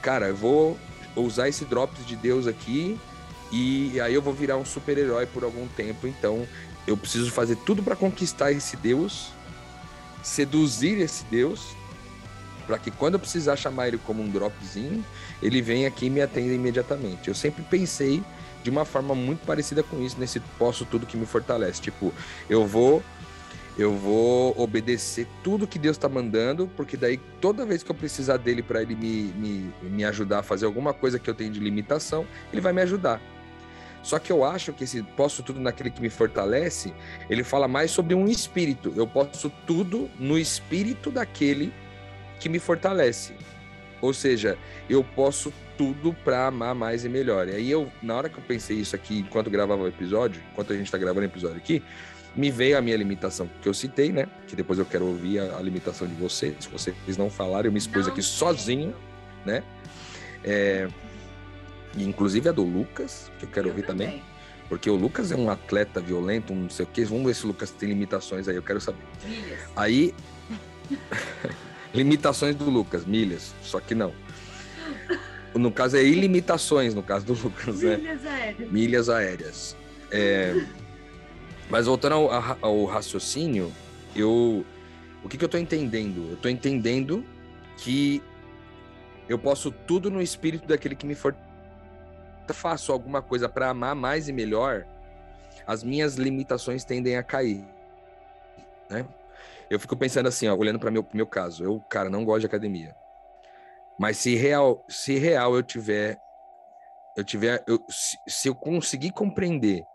cara, 0.00 0.28
eu 0.28 0.36
vou 0.36 0.78
usar 1.16 1.48
esse 1.48 1.64
drops 1.64 2.06
de 2.06 2.16
Deus 2.16 2.46
aqui 2.46 2.98
e 3.50 4.00
aí 4.00 4.14
eu 4.14 4.22
vou 4.22 4.32
virar 4.32 4.56
um 4.56 4.64
super-herói 4.64 5.26
por 5.26 5.44
algum 5.44 5.68
tempo. 5.68 6.06
Então, 6.06 6.46
eu 6.86 6.96
preciso 6.96 7.30
fazer 7.30 7.56
tudo 7.56 7.82
para 7.82 7.94
conquistar 7.94 8.50
esse 8.50 8.76
Deus, 8.76 9.28
seduzir 10.22 10.98
esse 11.00 11.24
Deus 11.24 11.76
para 12.66 12.78
que 12.78 12.90
quando 12.90 13.14
eu 13.14 13.20
precisar 13.20 13.56
chamar 13.56 13.88
ele 13.88 13.98
como 13.98 14.22
um 14.22 14.28
dropzinho, 14.28 15.04
ele 15.42 15.60
venha 15.60 15.88
aqui 15.88 16.06
e 16.06 16.10
me 16.10 16.20
atenda 16.20 16.54
imediatamente. 16.54 17.28
Eu 17.28 17.34
sempre 17.34 17.62
pensei 17.62 18.22
de 18.62 18.70
uma 18.70 18.84
forma 18.84 19.14
muito 19.14 19.44
parecida 19.44 19.82
com 19.82 20.00
isso 20.00 20.16
nesse 20.18 20.40
posso 20.58 20.84
tudo 20.84 21.06
que 21.06 21.16
me 21.16 21.26
fortalece. 21.26 21.80
Tipo, 21.80 22.12
eu 22.48 22.66
vou 22.66 23.02
eu 23.78 23.92
vou 23.94 24.54
obedecer 24.60 25.26
tudo 25.42 25.66
que 25.66 25.78
Deus 25.78 25.96
está 25.96 26.08
mandando, 26.08 26.70
porque 26.76 26.96
daí 26.96 27.18
toda 27.40 27.64
vez 27.64 27.82
que 27.82 27.90
eu 27.90 27.94
precisar 27.94 28.36
dele 28.36 28.62
para 28.62 28.82
ele 28.82 28.94
me, 28.94 29.32
me, 29.32 29.74
me 29.82 30.04
ajudar 30.04 30.40
a 30.40 30.42
fazer 30.42 30.66
alguma 30.66 30.92
coisa 30.92 31.18
que 31.18 31.28
eu 31.28 31.34
tenho 31.34 31.50
de 31.50 31.58
limitação, 31.58 32.26
ele 32.52 32.60
vai 32.60 32.72
me 32.72 32.82
ajudar. 32.82 33.20
Só 34.02 34.18
que 34.18 34.32
eu 34.32 34.44
acho 34.44 34.72
que 34.72 34.84
esse 34.84 35.02
posso 35.02 35.42
tudo 35.42 35.60
naquele 35.60 35.90
que 35.90 36.02
me 36.02 36.10
fortalece, 36.10 36.92
ele 37.30 37.44
fala 37.44 37.68
mais 37.68 37.90
sobre 37.90 38.14
um 38.14 38.26
espírito. 38.26 38.92
Eu 38.96 39.06
posso 39.06 39.50
tudo 39.66 40.10
no 40.18 40.36
espírito 40.36 41.10
daquele 41.10 41.72
que 42.40 42.48
me 42.48 42.58
fortalece. 42.58 43.34
Ou 44.00 44.12
seja, 44.12 44.58
eu 44.90 45.04
posso 45.04 45.52
tudo 45.78 46.12
para 46.24 46.48
amar 46.48 46.74
mais 46.74 47.04
e 47.04 47.08
melhor. 47.08 47.48
E 47.48 47.54
aí 47.54 47.70
eu, 47.70 47.90
na 48.02 48.16
hora 48.16 48.28
que 48.28 48.36
eu 48.36 48.42
pensei 48.42 48.76
isso 48.76 48.96
aqui, 48.96 49.20
enquanto 49.20 49.48
gravava 49.48 49.82
o 49.82 49.88
episódio, 49.88 50.42
enquanto 50.52 50.72
a 50.72 50.76
gente 50.76 50.86
está 50.86 50.98
gravando 50.98 51.20
o 51.20 51.30
episódio 51.30 51.56
aqui, 51.58 51.80
me 52.34 52.50
veio 52.50 52.78
a 52.78 52.80
minha 52.80 52.96
limitação 52.96 53.48
que 53.60 53.68
eu 53.68 53.74
citei, 53.74 54.10
né? 54.10 54.26
Que 54.46 54.56
depois 54.56 54.78
eu 54.78 54.86
quero 54.86 55.06
ouvir 55.06 55.38
a, 55.38 55.58
a 55.58 55.62
limitação 55.62 56.06
de 56.06 56.14
vocês. 56.14 56.54
Se 56.60 56.68
vocês 56.68 57.16
não 57.16 57.30
falarem, 57.30 57.66
eu 57.66 57.72
me 57.72 57.78
expus 57.78 58.08
aqui 58.08 58.22
sozinho, 58.22 58.94
né? 59.44 59.62
É, 60.44 60.88
inclusive 61.96 62.48
a 62.48 62.52
do 62.52 62.64
Lucas, 62.64 63.30
que 63.38 63.44
eu 63.44 63.48
quero 63.50 63.68
eu 63.68 63.70
ouvir 63.70 63.86
também. 63.86 64.08
também. 64.08 64.32
Porque 64.68 64.88
o 64.88 64.94
Lucas 64.94 65.30
é 65.30 65.36
um 65.36 65.50
atleta 65.50 66.00
violento, 66.00 66.52
um 66.52 66.62
não 66.62 66.70
sei 66.70 66.84
o 66.84 66.88
quê. 66.88 67.04
Vamos 67.04 67.26
ver 67.26 67.34
se 67.34 67.44
o 67.44 67.48
Lucas 67.48 67.70
tem 67.70 67.90
limitações 67.90 68.48
aí, 68.48 68.56
eu 68.56 68.62
quero 68.62 68.80
saber. 68.80 69.04
Milhas. 69.24 69.60
Aí. 69.76 70.14
Limitações 71.92 72.56
do 72.56 72.70
Lucas, 72.70 73.04
milhas, 73.04 73.54
só 73.62 73.78
que 73.78 73.94
não. 73.94 74.14
No 75.54 75.70
caso 75.70 75.98
é 75.98 76.02
ilimitações, 76.02 76.94
no 76.94 77.02
caso 77.02 77.26
do 77.26 77.34
Lucas, 77.34 77.82
né? 77.82 77.98
Milhas 77.98 78.24
aéreas. 78.26 78.70
Milhas 78.70 79.08
aéreas. 79.10 79.76
É, 80.10 80.64
mas 81.72 81.86
voltando 81.86 82.16
ao, 82.16 82.58
ao, 82.60 82.84
raciocínio, 82.84 83.72
eu 84.14 84.62
o 85.24 85.28
que, 85.28 85.38
que 85.38 85.44
eu 85.44 85.46
estou 85.46 85.58
entendendo? 85.58 86.28
Eu 86.28 86.34
estou 86.34 86.50
entendendo 86.50 87.24
que 87.78 88.22
eu 89.26 89.38
posso 89.38 89.70
tudo 89.70 90.10
no 90.10 90.20
espírito 90.20 90.68
daquele 90.68 90.94
que 90.94 91.06
me 91.06 91.14
for 91.14 91.34
faço 92.52 92.92
alguma 92.92 93.22
coisa 93.22 93.48
para 93.48 93.70
amar 93.70 93.94
mais 93.94 94.28
e 94.28 94.34
melhor, 94.34 94.84
as 95.66 95.82
minhas 95.82 96.16
limitações 96.16 96.84
tendem 96.84 97.16
a 97.16 97.22
cair, 97.22 97.64
né? 98.90 99.06
eu 99.70 99.80
fico 99.80 99.96
pensando 99.96 100.28
assim, 100.28 100.46
ó, 100.48 100.54
olhando 100.54 100.78
para 100.78 100.90
meu 100.90 101.06
meu 101.14 101.26
caso, 101.26 101.64
eu, 101.64 101.80
cara, 101.88 102.10
não 102.10 102.22
gosto 102.22 102.40
de 102.40 102.46
academia. 102.46 102.94
Mas 103.98 104.18
se 104.18 104.34
real, 104.34 104.84
se 104.90 105.16
real 105.16 105.54
eu 105.54 105.62
tiver 105.62 106.20
eu 107.16 107.24
tiver 107.24 107.64
eu, 107.66 107.82
se, 107.88 108.18
se 108.28 108.46
eu 108.46 108.54
conseguir 108.54 109.12
compreender 109.12 109.86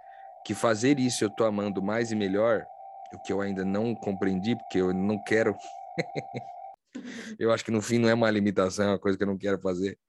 que 0.47 0.55
fazer 0.55 0.97
isso 0.97 1.25
eu 1.25 1.29
tô 1.29 1.43
amando 1.43 1.81
mais 1.81 2.09
e 2.09 2.15
melhor, 2.15 2.65
o 3.13 3.19
que 3.19 3.33
eu 3.33 3.41
ainda 3.41 3.65
não 3.65 3.93
compreendi, 3.93 4.55
porque 4.55 4.77
eu 4.77 4.93
não 4.93 5.21
quero 5.21 5.53
eu 7.37 7.51
acho 7.51 7.65
que 7.65 7.71
no 7.71 7.81
fim 7.81 7.97
não 7.97 8.07
é 8.07 8.13
uma 8.13 8.31
limitação, 8.31 8.85
é 8.85 8.89
uma 8.91 8.99
coisa 8.99 9.17
que 9.17 9.25
eu 9.25 9.27
não 9.27 9.37
quero 9.37 9.59
fazer. 9.59 9.99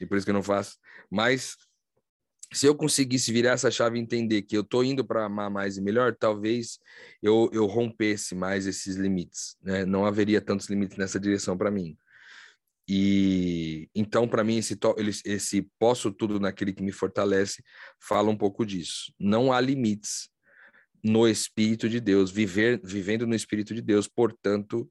E 0.00 0.04
por 0.04 0.16
isso 0.16 0.26
que 0.26 0.30
eu 0.30 0.34
não 0.34 0.42
faço. 0.42 0.76
Mas 1.08 1.56
se 2.52 2.66
eu 2.66 2.74
conseguisse 2.74 3.32
virar 3.32 3.52
essa 3.52 3.70
chave 3.70 3.96
e 3.96 4.02
entender 4.02 4.42
que 4.42 4.56
eu 4.56 4.64
tô 4.64 4.82
indo 4.82 5.06
para 5.06 5.24
amar 5.24 5.48
mais 5.50 5.76
e 5.76 5.80
melhor, 5.80 6.16
talvez 6.16 6.80
eu, 7.22 7.48
eu 7.52 7.64
rompesse 7.66 8.34
mais 8.34 8.66
esses 8.66 8.96
limites, 8.96 9.56
né? 9.62 9.84
Não 9.84 10.04
haveria 10.04 10.40
tantos 10.40 10.68
limites 10.68 10.98
nessa 10.98 11.20
direção 11.20 11.56
para 11.56 11.70
mim. 11.70 11.96
E 12.88 13.88
então, 13.94 14.28
para 14.28 14.44
mim, 14.44 14.58
esse, 14.58 14.78
esse 15.24 15.62
posso 15.78 16.12
tudo 16.12 16.38
naquele 16.38 16.72
que 16.72 16.82
me 16.82 16.92
fortalece 16.92 17.62
fala 17.98 18.30
um 18.30 18.36
pouco 18.36 18.64
disso. 18.64 19.12
Não 19.18 19.52
há 19.52 19.60
limites 19.60 20.30
no 21.02 21.26
Espírito 21.26 21.88
de 21.88 22.00
Deus, 22.00 22.30
viver 22.30 22.80
vivendo 22.82 23.26
no 23.26 23.34
Espírito 23.34 23.74
de 23.74 23.82
Deus, 23.82 24.06
portanto, 24.06 24.90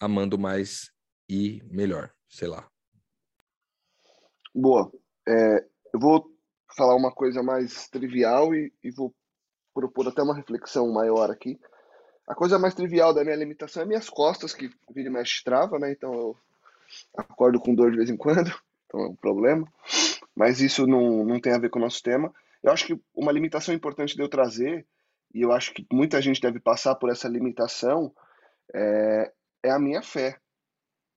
amando 0.00 0.38
mais 0.38 0.90
e 1.28 1.62
melhor, 1.70 2.12
sei 2.28 2.48
lá. 2.48 2.68
Boa. 4.54 4.90
É, 5.28 5.64
eu 5.92 6.00
vou 6.00 6.30
falar 6.76 6.94
uma 6.94 7.12
coisa 7.12 7.42
mais 7.42 7.88
trivial 7.88 8.54
e, 8.54 8.72
e 8.82 8.90
vou 8.90 9.14
propor 9.74 10.08
até 10.08 10.22
uma 10.22 10.34
reflexão 10.34 10.90
maior 10.92 11.30
aqui. 11.30 11.58
A 12.26 12.34
coisa 12.34 12.58
mais 12.58 12.74
trivial 12.74 13.14
da 13.14 13.22
minha 13.22 13.36
limitação 13.36 13.82
é 13.82 13.86
minhas 13.86 14.08
costas, 14.08 14.52
que 14.52 14.70
vira 14.92 15.08
e 15.08 15.12
mexe 15.12 15.44
trava, 15.44 15.78
né? 15.78 15.92
Então 15.92 16.12
eu 16.12 16.36
acordo 17.16 17.60
com 17.60 17.74
dor 17.74 17.90
de 17.90 17.96
vez 17.96 18.10
em 18.10 18.16
quando, 18.16 18.50
então 18.86 19.00
é 19.00 19.08
um 19.08 19.16
problema. 19.16 19.66
Mas 20.34 20.60
isso 20.60 20.86
não, 20.86 21.24
não 21.24 21.40
tem 21.40 21.52
a 21.52 21.58
ver 21.58 21.70
com 21.70 21.78
o 21.78 21.82
nosso 21.82 22.02
tema. 22.02 22.32
Eu 22.62 22.72
acho 22.72 22.86
que 22.86 23.00
uma 23.14 23.32
limitação 23.32 23.74
importante 23.74 24.14
de 24.14 24.22
eu 24.22 24.28
trazer, 24.28 24.86
e 25.34 25.42
eu 25.42 25.52
acho 25.52 25.72
que 25.72 25.86
muita 25.90 26.20
gente 26.20 26.40
deve 26.40 26.60
passar 26.60 26.94
por 26.96 27.10
essa 27.10 27.28
limitação, 27.28 28.12
é, 28.74 29.32
é 29.62 29.70
a 29.70 29.78
minha 29.78 30.02
fé. 30.02 30.38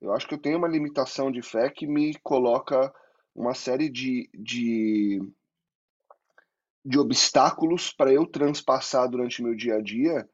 Eu 0.00 0.12
acho 0.12 0.26
que 0.26 0.34
eu 0.34 0.38
tenho 0.38 0.58
uma 0.58 0.68
limitação 0.68 1.30
de 1.30 1.42
fé 1.42 1.68
que 1.68 1.86
me 1.86 2.18
coloca 2.22 2.92
uma 3.34 3.54
série 3.54 3.88
de, 3.90 4.28
de 4.34 5.20
de 6.84 6.98
obstáculos 6.98 7.92
para 7.92 8.12
eu 8.12 8.26
transpassar 8.26 9.08
durante 9.08 9.42
meu 9.42 9.54
dia 9.54 9.76
a 9.76 9.80
dia 9.82 10.28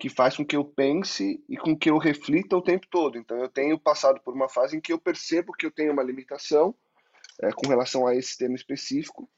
que 0.00 0.08
faz 0.08 0.34
com 0.34 0.44
que 0.44 0.56
eu 0.56 0.64
pense 0.64 1.44
e 1.46 1.58
com 1.58 1.76
que 1.76 1.90
eu 1.90 1.98
reflita 1.98 2.56
o 2.56 2.62
tempo 2.62 2.86
todo. 2.90 3.18
Então, 3.18 3.36
eu 3.36 3.50
tenho 3.50 3.78
passado 3.78 4.18
por 4.24 4.32
uma 4.34 4.48
fase 4.48 4.74
em 4.74 4.80
que 4.80 4.94
eu 4.94 4.98
percebo 4.98 5.52
que 5.52 5.66
eu 5.66 5.70
tenho 5.70 5.92
uma 5.92 6.02
limitação 6.02 6.74
é, 7.42 7.52
com 7.52 7.68
relação 7.68 8.06
a 8.06 8.16
esse 8.16 8.38
tema 8.38 8.54
específico, 8.54 9.28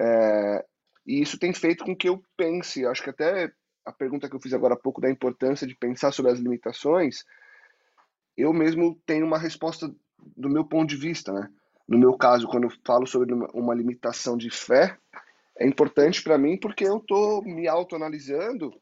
é, 0.00 0.64
e 1.04 1.20
isso 1.20 1.36
tem 1.36 1.52
feito 1.52 1.84
com 1.84 1.96
que 1.96 2.08
eu 2.08 2.22
pense. 2.36 2.86
Acho 2.86 3.02
que 3.02 3.10
até 3.10 3.52
a 3.84 3.92
pergunta 3.92 4.28
que 4.28 4.36
eu 4.36 4.40
fiz 4.40 4.52
agora 4.52 4.74
há 4.74 4.78
pouco 4.78 5.00
da 5.00 5.10
importância 5.10 5.66
de 5.66 5.74
pensar 5.74 6.12
sobre 6.12 6.30
as 6.30 6.38
limitações, 6.38 7.24
eu 8.36 8.52
mesmo 8.52 9.00
tenho 9.04 9.26
uma 9.26 9.38
resposta 9.38 9.92
do 10.36 10.48
meu 10.48 10.64
ponto 10.64 10.88
de 10.88 10.96
vista, 10.96 11.32
né? 11.32 11.50
No 11.88 11.98
meu 11.98 12.16
caso, 12.16 12.46
quando 12.46 12.64
eu 12.64 12.72
falo 12.86 13.06
sobre 13.06 13.34
uma 13.34 13.74
limitação 13.74 14.36
de 14.36 14.50
fé, 14.50 14.96
é 15.58 15.66
importante 15.66 16.22
para 16.22 16.38
mim 16.38 16.56
porque 16.56 16.84
eu 16.84 16.98
estou 16.98 17.42
me 17.42 17.66
autoanalisando 17.66 18.72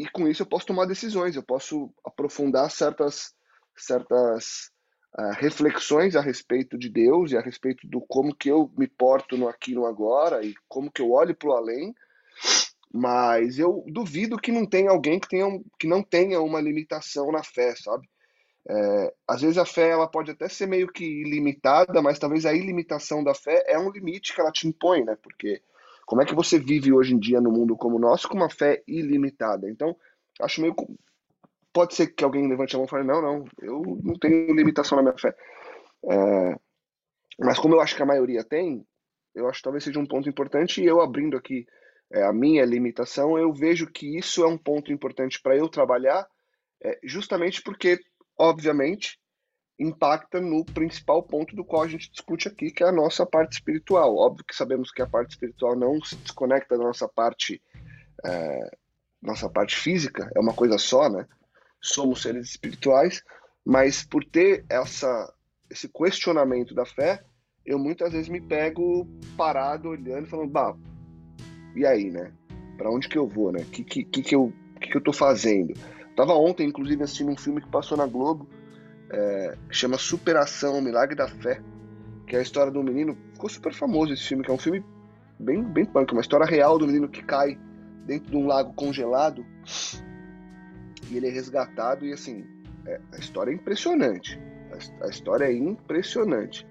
e 0.00 0.08
com 0.08 0.26
isso 0.26 0.42
eu 0.42 0.46
posso 0.46 0.66
tomar 0.66 0.86
decisões, 0.86 1.36
eu 1.36 1.42
posso 1.42 1.92
aprofundar 2.04 2.70
certas, 2.70 3.34
certas 3.76 4.70
uh, 5.18 5.32
reflexões 5.38 6.16
a 6.16 6.22
respeito 6.22 6.78
de 6.78 6.88
Deus 6.88 7.32
e 7.32 7.36
a 7.36 7.40
respeito 7.42 7.86
do 7.86 8.00
como 8.00 8.34
que 8.34 8.50
eu 8.50 8.72
me 8.78 8.88
porto 8.88 9.36
no 9.36 9.46
aqui 9.46 9.74
no 9.74 9.84
agora 9.84 10.42
e 10.42 10.54
como 10.66 10.90
que 10.90 11.02
eu 11.02 11.10
olho 11.10 11.34
para 11.34 11.50
o 11.50 11.52
além, 11.52 11.94
mas 12.92 13.58
eu 13.58 13.84
duvido 13.88 14.38
que 14.38 14.50
não 14.50 14.64
tenha 14.64 14.90
alguém 14.90 15.20
que, 15.20 15.28
tenha, 15.28 15.46
que 15.78 15.86
não 15.86 16.02
tenha 16.02 16.40
uma 16.40 16.60
limitação 16.60 17.30
na 17.30 17.44
fé, 17.44 17.74
sabe? 17.76 18.08
É, 18.68 19.14
às 19.28 19.42
vezes 19.42 19.58
a 19.58 19.66
fé 19.66 19.88
ela 19.90 20.08
pode 20.08 20.30
até 20.30 20.48
ser 20.48 20.66
meio 20.66 20.88
que 20.88 21.04
ilimitada, 21.04 22.00
mas 22.00 22.18
talvez 22.18 22.46
a 22.46 22.54
ilimitação 22.54 23.22
da 23.22 23.34
fé 23.34 23.64
é 23.66 23.78
um 23.78 23.90
limite 23.90 24.34
que 24.34 24.40
ela 24.40 24.52
te 24.52 24.66
impõe, 24.66 25.04
né? 25.04 25.16
Porque 25.22 25.62
Como 26.10 26.22
é 26.22 26.26
que 26.26 26.34
você 26.34 26.58
vive 26.58 26.92
hoje 26.92 27.14
em 27.14 27.20
dia 27.20 27.40
no 27.40 27.52
mundo 27.52 27.76
como 27.76 27.94
o 27.94 28.00
nosso 28.00 28.28
com 28.28 28.36
uma 28.36 28.50
fé 28.50 28.82
ilimitada? 28.84 29.70
Então, 29.70 29.96
acho 30.40 30.60
meio. 30.60 30.74
Pode 31.72 31.94
ser 31.94 32.08
que 32.08 32.24
alguém 32.24 32.48
levante 32.48 32.74
a 32.74 32.78
mão 32.78 32.86
e 32.86 32.90
fale: 32.90 33.06
não, 33.06 33.22
não, 33.22 33.44
eu 33.62 33.80
não 34.02 34.18
tenho 34.18 34.52
limitação 34.52 34.96
na 34.96 35.02
minha 35.02 35.16
fé. 35.16 35.32
É... 36.10 36.56
Mas 37.38 37.60
como 37.60 37.76
eu 37.76 37.80
acho 37.80 37.94
que 37.94 38.02
a 38.02 38.06
maioria 38.06 38.42
tem, 38.42 38.84
eu 39.36 39.48
acho 39.48 39.58
que 39.58 39.62
talvez 39.62 39.84
seja 39.84 40.00
um 40.00 40.04
ponto 40.04 40.28
importante. 40.28 40.82
E 40.82 40.84
eu 40.84 41.00
abrindo 41.00 41.36
aqui 41.36 41.64
é, 42.12 42.24
a 42.24 42.32
minha 42.32 42.64
limitação, 42.64 43.38
eu 43.38 43.52
vejo 43.52 43.86
que 43.86 44.18
isso 44.18 44.42
é 44.42 44.48
um 44.48 44.58
ponto 44.58 44.92
importante 44.92 45.40
para 45.40 45.56
eu 45.56 45.68
trabalhar, 45.68 46.26
é, 46.82 46.98
justamente 47.04 47.62
porque, 47.62 48.00
obviamente, 48.36 49.16
impacta 49.80 50.38
no 50.40 50.62
principal 50.62 51.22
ponto 51.22 51.56
do 51.56 51.64
qual 51.64 51.82
a 51.82 51.88
gente 51.88 52.10
discute 52.10 52.46
aqui, 52.46 52.70
que 52.70 52.84
é 52.84 52.88
a 52.88 52.92
nossa 52.92 53.24
parte 53.24 53.54
espiritual. 53.54 54.14
Óbvio 54.14 54.44
que 54.44 54.54
sabemos 54.54 54.92
que 54.92 55.00
a 55.00 55.06
parte 55.06 55.30
espiritual 55.30 55.74
não 55.74 55.98
se 56.04 56.16
desconecta 56.16 56.76
da 56.76 56.84
nossa 56.84 57.08
parte, 57.08 57.62
é, 58.22 58.76
nossa 59.22 59.48
parte 59.48 59.74
física, 59.74 60.30
é 60.36 60.38
uma 60.38 60.52
coisa 60.52 60.76
só, 60.76 61.08
né? 61.08 61.26
Somos 61.80 62.20
seres 62.20 62.50
espirituais, 62.50 63.22
mas 63.64 64.04
por 64.04 64.22
ter 64.22 64.66
essa, 64.68 65.32
esse 65.70 65.88
questionamento 65.88 66.74
da 66.74 66.84
fé, 66.84 67.24
eu 67.64 67.78
muitas 67.78 68.12
vezes 68.12 68.28
me 68.28 68.40
pego 68.40 69.08
parado, 69.34 69.88
olhando, 69.88 70.26
falando, 70.26 70.50
bah, 70.50 70.76
e 71.74 71.86
aí, 71.86 72.10
né? 72.10 72.34
Para 72.76 72.90
onde 72.90 73.08
que 73.08 73.16
eu 73.16 73.26
vou, 73.26 73.50
né? 73.50 73.62
O 73.62 73.66
que, 73.66 73.82
que, 73.82 74.04
que, 74.04 74.22
que, 74.22 74.36
eu, 74.36 74.52
que, 74.78 74.90
que 74.90 74.96
eu 74.96 75.02
tô 75.02 75.12
fazendo? 75.12 75.72
tava 76.14 76.34
ontem, 76.34 76.68
inclusive, 76.68 77.02
assistindo 77.02 77.30
um 77.30 77.36
filme 77.36 77.62
que 77.62 77.70
passou 77.70 77.96
na 77.96 78.06
Globo, 78.06 78.46
é, 79.10 79.56
que 79.68 79.76
chama 79.76 79.98
Superação, 79.98 80.80
Milagre 80.80 81.16
da 81.16 81.28
Fé, 81.28 81.60
que 82.26 82.36
é 82.36 82.38
a 82.38 82.42
história 82.42 82.72
do 82.72 82.82
menino. 82.82 83.16
Ficou 83.32 83.50
super 83.50 83.72
famoso 83.72 84.12
esse 84.12 84.22
filme, 84.24 84.44
que 84.44 84.50
é 84.50 84.54
um 84.54 84.58
filme 84.58 84.84
bem, 85.38 85.62
bem 85.62 85.84
punk, 85.84 86.12
uma 86.12 86.20
história 86.20 86.46
real 86.46 86.78
do 86.78 86.86
menino 86.86 87.08
que 87.08 87.22
cai 87.22 87.58
dentro 88.06 88.30
de 88.30 88.36
um 88.36 88.46
lago 88.46 88.72
congelado 88.74 89.44
e 91.10 91.16
ele 91.16 91.28
é 91.28 91.30
resgatado 91.30 92.06
e 92.06 92.12
assim, 92.12 92.44
é, 92.86 93.00
a 93.12 93.18
história 93.18 93.50
é 93.50 93.54
impressionante. 93.54 94.40
A, 94.72 95.06
a 95.06 95.08
história 95.08 95.44
é 95.44 95.52
impressionante. 95.52 96.66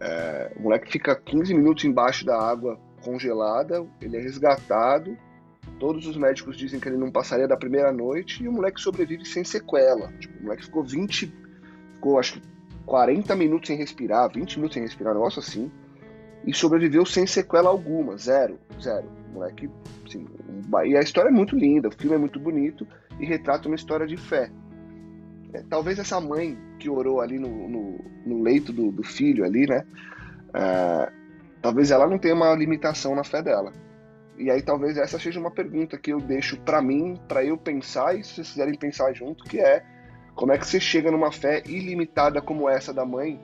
É, 0.00 0.52
o 0.56 0.62
moleque 0.62 0.90
fica 0.90 1.14
15 1.14 1.54
minutos 1.54 1.84
embaixo 1.84 2.24
da 2.24 2.38
água 2.38 2.78
congelada, 3.02 3.86
ele 4.00 4.16
é 4.16 4.20
resgatado. 4.20 5.16
Todos 5.78 6.06
os 6.06 6.16
médicos 6.16 6.56
dizem 6.56 6.78
que 6.78 6.88
ele 6.88 6.96
não 6.96 7.10
passaria 7.10 7.48
da 7.48 7.56
primeira 7.56 7.92
noite 7.92 8.42
e 8.42 8.48
o 8.48 8.52
moleque 8.52 8.80
sobrevive 8.80 9.24
sem 9.24 9.42
sequela. 9.44 10.12
Tipo, 10.18 10.38
o 10.38 10.42
moleque 10.44 10.64
ficou 10.64 10.84
20, 10.84 11.32
ficou 12.04 12.18
acho 12.18 12.34
que 12.34 12.42
40 12.84 13.34
minutos 13.34 13.68
sem 13.68 13.78
respirar, 13.78 14.30
20 14.30 14.56
minutos 14.56 14.74
sem 14.74 14.82
respirar, 14.82 15.14
negócio 15.14 15.40
assim, 15.40 15.70
e 16.46 16.52
sobreviveu 16.52 17.06
sem 17.06 17.26
sequela 17.26 17.70
alguma, 17.70 18.18
zero, 18.18 18.58
zero. 18.78 19.08
Moleque, 19.32 19.70
assim, 20.06 20.26
e 20.86 20.96
a 20.96 21.00
história 21.00 21.30
é 21.30 21.32
muito 21.32 21.56
linda, 21.56 21.88
o 21.88 21.90
filme 21.90 22.14
é 22.14 22.18
muito 22.18 22.38
bonito 22.38 22.86
e 23.18 23.24
retrata 23.24 23.66
uma 23.68 23.74
história 23.74 24.06
de 24.06 24.18
fé. 24.18 24.50
É, 25.54 25.62
talvez 25.68 25.98
essa 25.98 26.20
mãe 26.20 26.58
que 26.78 26.90
orou 26.90 27.20
ali 27.20 27.38
no, 27.38 27.68
no, 27.68 27.98
no 28.26 28.42
leito 28.42 28.72
do, 28.72 28.92
do, 28.92 29.02
filho 29.02 29.44
ali, 29.44 29.66
né? 29.66 29.84
É, 30.54 31.10
talvez 31.62 31.90
ela 31.90 32.06
não 32.06 32.18
tenha 32.18 32.34
uma 32.34 32.54
limitação 32.54 33.14
na 33.14 33.24
fé 33.24 33.42
dela. 33.42 33.72
E 34.36 34.50
aí 34.50 34.60
talvez 34.62 34.98
essa 34.98 35.18
seja 35.18 35.40
uma 35.40 35.50
pergunta 35.50 35.96
que 35.96 36.12
eu 36.12 36.20
deixo 36.20 36.60
para 36.60 36.82
mim, 36.82 37.18
para 37.26 37.44
eu 37.44 37.56
pensar 37.56 38.16
e 38.16 38.22
se 38.22 38.34
vocês 38.34 38.50
quiserem 38.50 38.78
pensar 38.78 39.12
junto, 39.14 39.44
que 39.44 39.58
é 39.58 39.84
como 40.34 40.52
é 40.52 40.58
que 40.58 40.66
você 40.66 40.80
chega 40.80 41.10
numa 41.10 41.30
fé 41.30 41.62
ilimitada 41.66 42.40
como 42.40 42.68
essa 42.68 42.92
da 42.92 43.04
mãe, 43.04 43.40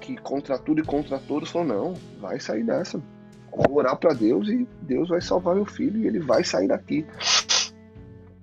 que 0.00 0.16
contra 0.16 0.58
tudo 0.58 0.80
e 0.80 0.84
contra 0.84 1.18
todos 1.18 1.50
falou 1.50 1.66
não, 1.66 1.94
vai 2.20 2.38
sair 2.40 2.64
dessa. 2.64 3.02
Vou 3.50 3.78
orar 3.78 3.96
para 3.96 4.14
Deus 4.14 4.48
e 4.48 4.66
Deus 4.82 5.08
vai 5.08 5.20
salvar 5.20 5.54
meu 5.54 5.66
filho 5.66 6.00
e 6.00 6.06
ele 6.06 6.20
vai 6.20 6.44
sair 6.44 6.68
daqui. 6.68 7.06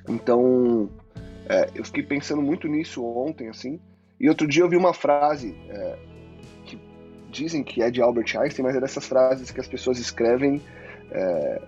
Então, 0.07 0.89
é, 1.47 1.69
eu 1.75 1.85
fiquei 1.85 2.03
pensando 2.03 2.41
muito 2.41 2.67
nisso 2.67 3.03
ontem, 3.05 3.49
assim. 3.49 3.79
E 4.19 4.29
outro 4.29 4.47
dia 4.47 4.63
eu 4.63 4.69
vi 4.69 4.77
uma 4.77 4.93
frase 4.93 5.55
é, 5.69 5.97
dizem 7.35 7.63
que 7.63 7.81
é 7.81 7.91
de 7.91 8.01
Albert 8.01 8.37
Einstein, 8.37 8.65
mas 8.65 8.75
é 8.75 8.79
dessas 8.79 9.05
frases 9.05 9.51
que 9.51 9.59
as 9.59 9.67
pessoas 9.67 9.99
escrevem 9.99 10.61
é, 11.11 11.61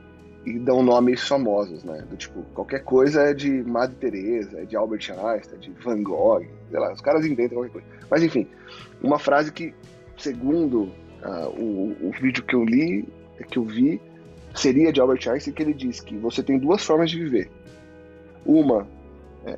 e 0.45 0.58
dão 0.60 0.82
nomes 0.82 1.28
famosos, 1.28 1.84
né? 1.84 2.04
Do 2.10 2.15
tipo, 2.15 2.41
qualquer 2.54 2.84
coisa 2.84 3.21
é 3.23 3.34
de 3.34 3.50
Madre 3.63 3.95
Teresa, 3.97 4.62
é 4.62 4.65
de 4.65 4.76
Albert 4.76 5.12
Einstein, 5.12 5.60
de 5.60 5.71
Van 5.71 6.02
Gogh, 6.02 6.45
sei 6.69 6.80
lá, 6.80 6.93
os 6.93 7.02
caras 7.02 7.26
inventam 7.26 7.58
qualquer 7.58 7.71
coisa. 7.71 7.88
Mas 8.10 8.23
enfim, 8.23 8.47
uma 9.02 9.19
frase 9.19 9.52
que, 9.52 9.73
segundo 10.17 10.84
uh, 11.23 11.50
o, 11.58 12.08
o 12.08 12.12
vídeo 12.21 12.43
que 12.43 12.56
eu 12.56 12.63
li, 12.63 13.08
que 13.50 13.58
eu 13.60 13.63
vi, 13.63 14.02
seria 14.56 14.91
de 14.91 15.00
Albert 15.00 15.28
Einstein, 15.30 15.54
que 15.54 15.62
ele 15.62 15.73
diz 15.73 16.00
que 16.00 16.17
você 16.17 16.41
tem 16.41 16.58
duas 16.58 16.84
formas 16.84 17.12
de 17.12 17.19
viver. 17.19 17.50
Uma 18.45 18.88
é, 19.45 19.58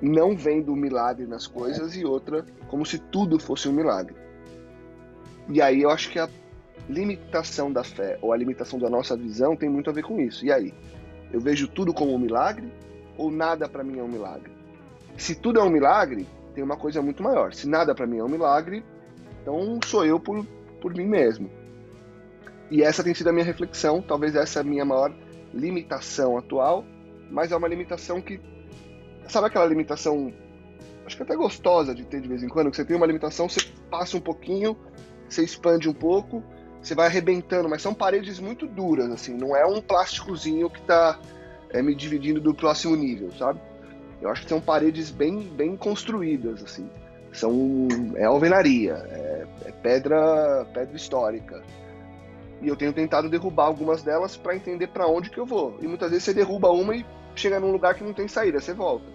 não 0.00 0.36
vendo 0.36 0.72
o 0.72 0.76
milagre 0.76 1.26
nas 1.26 1.46
coisas 1.46 1.96
e 1.96 2.04
outra 2.04 2.44
como 2.68 2.86
se 2.86 2.98
tudo 2.98 3.38
fosse 3.38 3.68
um 3.68 3.72
milagre. 3.72 4.14
E 5.48 5.60
aí 5.60 5.82
eu 5.82 5.90
acho 5.90 6.10
que 6.10 6.18
a 6.18 6.28
limitação 6.88 7.72
da 7.72 7.84
fé 7.84 8.18
ou 8.20 8.32
a 8.32 8.36
limitação 8.36 8.78
da 8.78 8.90
nossa 8.90 9.16
visão 9.16 9.56
tem 9.56 9.68
muito 9.68 9.90
a 9.90 9.92
ver 9.92 10.02
com 10.02 10.20
isso. 10.20 10.44
E 10.44 10.52
aí? 10.52 10.74
Eu 11.32 11.40
vejo 11.40 11.68
tudo 11.68 11.94
como 11.94 12.14
um 12.14 12.18
milagre 12.18 12.70
ou 13.16 13.30
nada 13.30 13.68
para 13.68 13.84
mim 13.84 13.98
é 13.98 14.02
um 14.02 14.08
milagre? 14.08 14.52
Se 15.16 15.34
tudo 15.34 15.60
é 15.60 15.62
um 15.62 15.70
milagre, 15.70 16.26
tem 16.54 16.62
uma 16.62 16.76
coisa 16.76 17.00
muito 17.02 17.22
maior. 17.22 17.52
Se 17.52 17.68
nada 17.68 17.94
para 17.94 18.06
mim 18.06 18.18
é 18.18 18.24
um 18.24 18.28
milagre, 18.28 18.84
então 19.40 19.78
sou 19.84 20.04
eu 20.04 20.18
por, 20.18 20.44
por 20.80 20.94
mim 20.94 21.06
mesmo. 21.06 21.50
E 22.70 22.82
essa 22.82 23.04
tem 23.04 23.14
sido 23.14 23.28
a 23.28 23.32
minha 23.32 23.44
reflexão, 23.44 24.00
talvez 24.00 24.34
essa 24.34 24.60
é 24.60 24.62
a 24.62 24.64
minha 24.64 24.84
maior 24.84 25.14
limitação 25.52 26.38
atual, 26.38 26.84
mas 27.30 27.52
é 27.52 27.56
uma 27.56 27.68
limitação 27.68 28.20
que. 28.20 28.40
Sabe 29.28 29.46
aquela 29.46 29.66
limitação, 29.66 30.32
acho 31.06 31.16
que 31.16 31.22
até 31.22 31.36
gostosa 31.36 31.94
de 31.94 32.04
ter 32.04 32.20
de 32.20 32.28
vez 32.28 32.42
em 32.42 32.48
quando, 32.48 32.70
que 32.70 32.76
você 32.76 32.84
tem 32.84 32.96
uma 32.96 33.06
limitação, 33.06 33.48
você 33.48 33.60
passa 33.90 34.16
um 34.16 34.20
pouquinho, 34.20 34.76
você 35.28 35.44
expande 35.44 35.88
um 35.88 35.92
pouco, 35.92 36.42
você 36.82 36.94
vai 36.94 37.06
arrebentando, 37.06 37.68
mas 37.68 37.80
são 37.80 37.94
paredes 37.94 38.40
muito 38.40 38.66
duras, 38.66 39.10
assim, 39.10 39.34
não 39.34 39.56
é 39.56 39.64
um 39.64 39.80
plásticozinho 39.80 40.68
que 40.68 40.80
está 40.80 41.18
é, 41.70 41.80
me 41.80 41.94
dividindo 41.94 42.40
do 42.40 42.52
próximo 42.52 42.96
nível, 42.96 43.30
sabe? 43.38 43.60
Eu 44.20 44.28
acho 44.28 44.42
que 44.42 44.48
são 44.48 44.60
paredes 44.60 45.10
bem, 45.10 45.40
bem 45.40 45.76
construídas, 45.76 46.62
assim. 46.62 46.88
São, 47.32 47.88
é 48.16 48.24
alvenaria, 48.24 48.94
é, 48.94 49.46
é 49.64 49.72
pedra, 49.72 50.66
pedra 50.72 50.96
histórica. 50.96 51.62
E 52.60 52.68
eu 52.68 52.76
tenho 52.76 52.92
tentado 52.92 53.28
derrubar 53.28 53.66
algumas 53.66 54.02
delas 54.02 54.36
para 54.36 54.54
entender 54.54 54.88
para 54.88 55.06
onde 55.06 55.30
que 55.30 55.38
eu 55.38 55.46
vou. 55.46 55.76
E 55.80 55.88
muitas 55.88 56.10
vezes 56.10 56.24
você 56.24 56.34
derruba 56.34 56.70
uma 56.70 56.94
e 56.94 57.06
chega 57.34 57.58
num 57.58 57.72
lugar 57.72 57.94
que 57.94 58.04
não 58.04 58.12
tem 58.12 58.28
saída, 58.28 58.60
você 58.60 58.72
volta. 58.72 59.06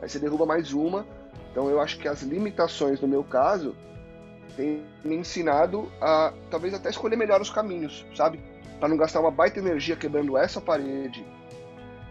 Aí 0.00 0.08
você 0.08 0.18
derruba 0.18 0.44
mais 0.44 0.72
uma. 0.72 1.06
Então 1.50 1.70
eu 1.70 1.80
acho 1.80 1.98
que 1.98 2.08
as 2.08 2.22
limitações 2.22 3.00
no 3.00 3.08
meu 3.08 3.22
caso 3.22 3.74
tem 4.56 4.84
me 5.04 5.16
ensinado 5.16 5.90
a 6.00 6.32
talvez 6.50 6.74
até 6.74 6.90
escolher 6.90 7.16
melhor 7.16 7.40
os 7.40 7.50
caminhos, 7.50 8.06
sabe? 8.14 8.40
Para 8.78 8.88
não 8.88 8.96
gastar 8.96 9.20
uma 9.20 9.30
baita 9.30 9.58
energia 9.58 9.96
quebrando 9.96 10.36
essa 10.36 10.60
parede, 10.60 11.24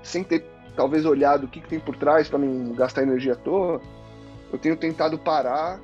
sem 0.03 0.23
ter 0.23 0.45
talvez 0.75 1.05
olhado 1.05 1.45
o 1.45 1.47
que, 1.47 1.61
que 1.61 1.69
tem 1.69 1.79
por 1.79 1.95
trás 1.95 2.27
para 2.27 2.39
não 2.39 2.73
gastar 2.73 3.03
energia 3.03 3.33
à 3.33 3.35
toa. 3.35 3.81
Eu 4.51 4.59
tenho 4.59 4.75
tentado 4.75 5.17
parar 5.17 5.79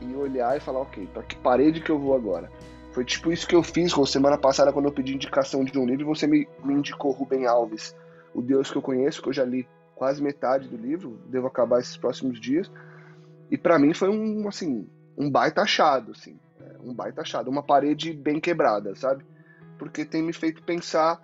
e 0.00 0.14
olhar 0.14 0.56
e 0.56 0.60
falar, 0.60 0.80
ok, 0.80 1.08
para 1.12 1.22
que 1.22 1.36
parede 1.36 1.80
que 1.80 1.90
eu 1.90 1.98
vou 1.98 2.14
agora? 2.14 2.50
Foi 2.92 3.04
tipo 3.04 3.32
isso 3.32 3.46
que 3.46 3.54
eu 3.54 3.62
fiz 3.62 3.92
com 3.92 4.04
semana 4.04 4.36
passada 4.36 4.72
quando 4.72 4.86
eu 4.86 4.92
pedi 4.92 5.14
indicação 5.14 5.64
de 5.64 5.78
um 5.78 5.86
livro, 5.86 6.06
você 6.06 6.26
me, 6.26 6.46
me 6.62 6.74
indicou 6.74 7.12
Rubem 7.12 7.46
Alves, 7.46 7.96
o 8.34 8.42
Deus 8.42 8.70
que 8.70 8.76
eu 8.76 8.82
conheço, 8.82 9.22
que 9.22 9.28
eu 9.28 9.32
já 9.32 9.44
li 9.44 9.66
quase 9.94 10.22
metade 10.22 10.68
do 10.68 10.76
livro, 10.76 11.18
devo 11.26 11.46
acabar 11.46 11.80
esses 11.80 11.96
próximos 11.96 12.40
dias. 12.40 12.70
E 13.50 13.56
para 13.56 13.78
mim 13.78 13.94
foi 13.94 14.08
um 14.08 14.46
assim, 14.48 14.86
um 15.16 15.30
baita 15.30 15.62
achado, 15.62 16.12
assim. 16.12 16.38
É, 16.60 16.76
um 16.80 16.94
baita 16.94 17.22
achado, 17.22 17.50
uma 17.50 17.62
parede 17.62 18.12
bem 18.12 18.40
quebrada, 18.40 18.94
sabe? 18.94 19.24
Porque 19.78 20.04
tem 20.04 20.22
me 20.22 20.32
feito 20.32 20.62
pensar 20.62 21.20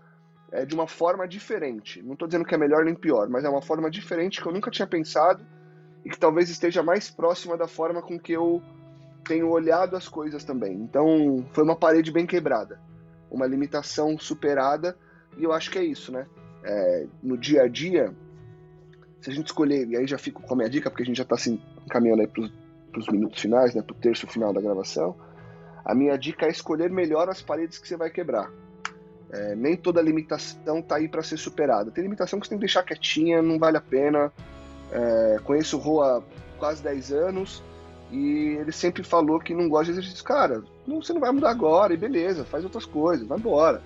é, 0.53 0.65
de 0.65 0.75
uma 0.75 0.87
forma 0.87 1.27
diferente. 1.27 2.03
Não 2.03 2.15
estou 2.15 2.29
dizendo 2.29 2.45
que 2.45 2.55
é 2.55 2.59
melhor 2.59 2.85
nem 2.85 2.95
pior, 2.95 3.29
mas 3.29 3.45
é 3.45 3.49
uma 3.49 3.63
forma 3.63 3.91
diferente 3.91 4.41
que 4.41 4.49
eu 4.49 4.53
nunca 4.53 4.71
tinha 4.71 4.87
pensado 4.87 5.45
e 6.05 6.11
que 6.11 6.19
talvez 6.19 6.49
esteja 6.49 6.83
mais 6.83 7.11
próxima 7.11 7.57
da 7.57 7.69
forma 7.69 8.01
com 8.03 8.19
que 8.19 8.33
eu 8.33 8.63
tenho 9.25 9.49
olhado 9.49 9.95
as 9.97 10.09
coisas 10.09 10.45
também. 10.45 10.75
Então, 10.75 11.45
foi 11.53 11.63
uma 11.65 11.77
parede 11.77 12.11
bem 12.11 12.27
quebrada, 12.27 12.81
uma 13.31 13.47
limitação 13.47 14.19
superada, 14.19 14.97
e 15.37 15.45
eu 15.45 15.53
acho 15.53 15.71
que 15.71 15.79
é 15.79 15.85
isso, 15.85 16.11
né? 16.11 16.27
É, 16.65 17.07
no 17.23 17.37
dia 17.37 17.63
a 17.63 17.69
dia, 17.69 18.15
se 19.21 19.31
a 19.31 19.33
gente 19.35 19.47
escolher, 19.47 19.87
e 19.87 19.97
aí 19.97 20.07
já 20.07 20.19
fico 20.19 20.43
com 20.43 20.55
a 20.55 20.57
minha 20.57 20.71
dica, 20.71 20.91
porque 20.91 21.03
a 21.03 21.07
gente 21.07 21.17
já 21.17 21.25
está 21.25 21.37
se 21.37 21.61
encaminhando 21.87 22.23
aí 22.23 22.27
para 22.27 22.49
para 22.99 23.13
os 23.13 23.19
minutos 23.19 23.41
finais, 23.41 23.75
né, 23.75 23.83
para 23.83 23.95
o 23.95 23.97
terço 23.97 24.27
final 24.27 24.53
da 24.53 24.61
gravação, 24.61 25.15
a 25.85 25.95
minha 25.95 26.17
dica 26.19 26.47
é 26.47 26.51
escolher 26.51 26.91
melhor 26.91 27.29
as 27.29 27.41
paredes 27.41 27.79
que 27.79 27.87
você 27.89 27.97
vai 27.97 28.11
quebrar. 28.11 28.51
É, 29.31 29.55
nem 29.55 29.77
toda 29.77 30.01
limitação 30.01 30.81
tá 30.83 30.97
aí 30.97 31.09
para 31.09 31.23
ser 31.23 31.37
superada. 31.37 31.91
Tem 31.91 32.03
limitação 32.03 32.41
que 32.41 32.47
você 32.47 32.51
tem 32.51 32.59
que 32.59 32.65
deixar 32.65 32.83
quietinha, 32.83 33.43
não 33.43 33.59
vale 33.59 33.77
a 33.77 33.81
pena. 33.81 34.33
É, 34.91 35.39
conheço 35.45 35.77
o 35.77 35.81
Rô 35.81 36.03
há 36.03 36.23
quase 36.59 36.83
10 36.83 37.13
anos 37.13 37.63
e 38.11 38.57
ele 38.59 38.73
sempre 38.73 39.03
falou 39.03 39.39
que 39.39 39.55
não 39.55 39.69
gosta 39.69 39.93
de 39.93 39.99
exercício. 39.99 40.25
Cara, 40.25 40.63
não, 40.87 41.03
você 41.03 41.13
não 41.13 41.21
vai 41.21 41.31
mudar 41.31 41.51
agora 41.51 41.93
e 41.93 41.97
beleza, 41.97 42.45
faz 42.45 42.65
outras 42.65 42.87
coisas, 42.87 43.27
vai 43.27 43.39
embora. 43.39 43.83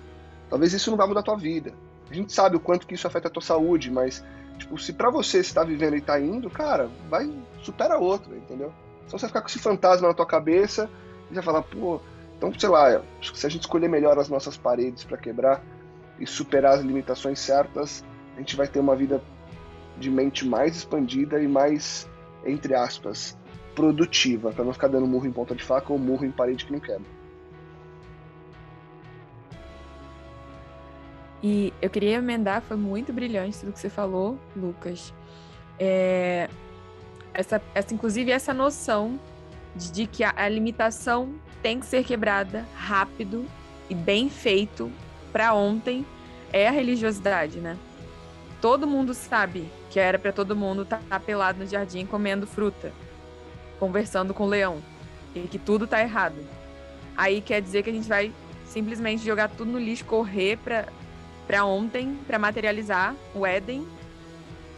Talvez 0.49 0.73
isso 0.73 0.89
não 0.89 0.97
vá 0.97 1.05
mudar 1.05 1.19
a 1.19 1.23
tua 1.23 1.37
vida. 1.37 1.73
A 2.09 2.13
gente 2.13 2.31
sabe 2.31 2.55
o 2.55 2.59
quanto 2.59 2.87
que 2.87 2.95
isso 2.95 3.07
afeta 3.07 3.27
a 3.27 3.31
tua 3.31 3.41
saúde, 3.41 3.91
mas, 3.91 4.23
tipo, 4.57 4.77
se 4.77 4.93
para 4.93 5.09
você 5.09 5.39
está 5.39 5.63
vivendo 5.63 5.95
e 5.95 5.99
está 5.99 6.19
indo, 6.19 6.49
cara, 6.49 6.89
vai, 7.09 7.29
supera 7.61 7.97
outro, 7.97 8.35
entendeu? 8.35 8.71
Só 9.07 9.17
você 9.17 9.27
ficar 9.27 9.41
com 9.41 9.47
esse 9.47 9.59
fantasma 9.59 10.07
na 10.07 10.13
tua 10.13 10.25
cabeça 10.25 10.89
e 11.29 11.33
vai 11.33 11.43
falar, 11.43 11.61
pô, 11.63 11.99
então, 12.37 12.51
sei 12.59 12.69
lá, 12.69 13.01
se 13.21 13.45
a 13.45 13.49
gente 13.49 13.61
escolher 13.61 13.87
melhor 13.87 14.17
as 14.17 14.29
nossas 14.29 14.57
paredes 14.57 15.03
para 15.03 15.17
quebrar 15.17 15.63
e 16.19 16.27
superar 16.27 16.73
as 16.73 16.81
limitações 16.81 17.39
certas, 17.39 18.03
a 18.35 18.39
gente 18.39 18.55
vai 18.55 18.67
ter 18.67 18.79
uma 18.79 18.95
vida 18.95 19.23
de 19.97 20.09
mente 20.09 20.45
mais 20.45 20.75
expandida 20.75 21.41
e 21.41 21.47
mais, 21.47 22.09
entre 22.45 22.75
aspas, 22.75 23.37
produtiva, 23.75 24.51
para 24.51 24.65
não 24.65 24.73
ficar 24.73 24.87
dando 24.87 25.07
murro 25.07 25.25
em 25.25 25.31
ponta 25.31 25.55
de 25.55 25.63
faca 25.63 25.91
ou 25.93 25.99
murro 25.99 26.25
em 26.25 26.31
parede 26.31 26.65
que 26.65 26.71
não 26.71 26.79
quebra. 26.79 27.05
E 31.41 31.73
eu 31.81 31.89
queria 31.89 32.15
emendar, 32.15 32.61
foi 32.61 32.77
muito 32.77 33.11
brilhante 33.11 33.59
tudo 33.59 33.73
que 33.73 33.79
você 33.79 33.89
falou, 33.89 34.39
Lucas. 34.55 35.13
É, 35.77 36.49
essa, 37.33 37.61
essa, 37.73 37.93
inclusive, 37.93 38.31
essa 38.31 38.53
noção 38.53 39.19
de, 39.75 39.91
de 39.91 40.07
que 40.07 40.23
a, 40.23 40.33
a, 40.35 40.47
limitação 40.47 41.33
tem 41.61 41.79
que 41.79 41.85
ser 41.85 42.03
quebrada 42.03 42.65
rápido 42.75 43.45
e 43.89 43.95
bem 43.95 44.29
feito 44.29 44.91
para 45.31 45.53
ontem 45.53 46.05
é 46.51 46.67
a 46.67 46.71
religiosidade, 46.71 47.59
né? 47.59 47.77
Todo 48.61 48.87
mundo 48.87 49.13
sabe 49.13 49.67
que 49.89 49.99
era 49.99 50.17
para 50.17 50.31
todo 50.31 50.55
mundo 50.55 50.83
estar 50.83 51.01
tá 51.09 51.19
pelado 51.19 51.59
no 51.59 51.65
jardim 51.65 52.05
comendo 52.05 52.47
fruta, 52.47 52.93
conversando 53.79 54.33
com 54.33 54.43
o 54.43 54.47
leão, 54.49 54.81
e 55.35 55.41
que 55.41 55.57
tudo 55.57 55.87
tá 55.87 56.01
errado. 56.01 56.37
Aí 57.17 57.41
quer 57.41 57.61
dizer 57.61 57.83
que 57.83 57.89
a 57.89 57.93
gente 57.93 58.07
vai 58.07 58.31
simplesmente 58.65 59.25
jogar 59.25 59.49
tudo 59.49 59.71
no 59.71 59.79
lixo, 59.79 60.05
correr 60.05 60.57
para 60.57 60.87
para 61.45 61.65
ontem, 61.65 62.17
para 62.25 62.39
materializar 62.39 63.13
o 63.35 63.45
Éden 63.45 63.85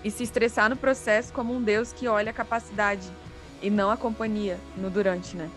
e 0.05 0.11
se 0.11 0.21
estressar 0.21 0.69
no 0.69 0.75
processo 0.75 1.33
como 1.33 1.51
um 1.51 1.59
Deus 1.59 1.91
que 1.91 2.07
olha 2.07 2.29
a 2.29 2.33
capacidade 2.33 3.09
e 3.59 3.71
não 3.71 3.89
a 3.89 3.97
companhia 3.97 4.59
no 4.77 4.87
durante, 4.87 5.35
né? 5.35 5.49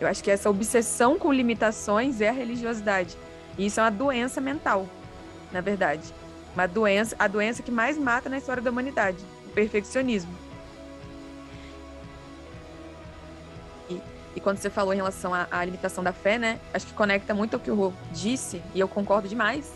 Eu 0.00 0.08
acho 0.08 0.24
que 0.24 0.30
essa 0.30 0.50
obsessão 0.50 1.16
com 1.16 1.32
limitações 1.32 2.20
é 2.20 2.28
a 2.28 2.32
religiosidade. 2.32 3.16
E 3.56 3.64
isso 3.64 3.78
é 3.78 3.84
uma 3.84 3.90
doença 3.90 4.40
mental, 4.40 4.88
na 5.52 5.60
verdade. 5.60 6.02
Uma 6.52 6.66
doença, 6.66 7.14
a 7.16 7.28
doença 7.28 7.62
que 7.62 7.70
mais 7.70 7.96
mata 7.96 8.28
na 8.28 8.38
história 8.38 8.60
da 8.60 8.70
humanidade, 8.72 9.18
o 9.46 9.50
perfeccionismo. 9.50 10.34
E, 13.88 14.02
e 14.34 14.40
quando 14.40 14.58
você 14.58 14.68
falou 14.68 14.92
em 14.92 14.96
relação 14.96 15.32
à, 15.32 15.46
à, 15.48 15.64
limitação 15.64 16.02
da 16.02 16.12
fé, 16.12 16.38
né? 16.38 16.58
Acho 16.74 16.88
que 16.88 16.92
conecta 16.92 17.32
muito 17.32 17.54
ao 17.54 17.60
que 17.60 17.70
o 17.70 17.74
Rô 17.76 17.92
disse, 18.10 18.60
e 18.74 18.80
eu 18.80 18.88
concordo 18.88 19.28
demais 19.28 19.72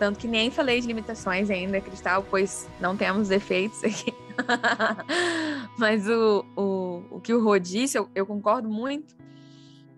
tanto 0.00 0.18
que 0.18 0.26
nem 0.26 0.50
falei 0.50 0.80
de 0.80 0.86
limitações 0.86 1.50
ainda, 1.50 1.78
Cristal, 1.78 2.26
pois 2.30 2.66
não 2.80 2.96
temos 2.96 3.28
defeitos 3.28 3.84
aqui. 3.84 4.14
Mas 5.78 6.08
o, 6.08 6.42
o, 6.56 7.16
o 7.16 7.20
que 7.20 7.34
o 7.34 7.44
Rô 7.44 7.58
disse, 7.58 7.98
eu, 7.98 8.08
eu 8.14 8.24
concordo 8.24 8.66
muito, 8.66 9.14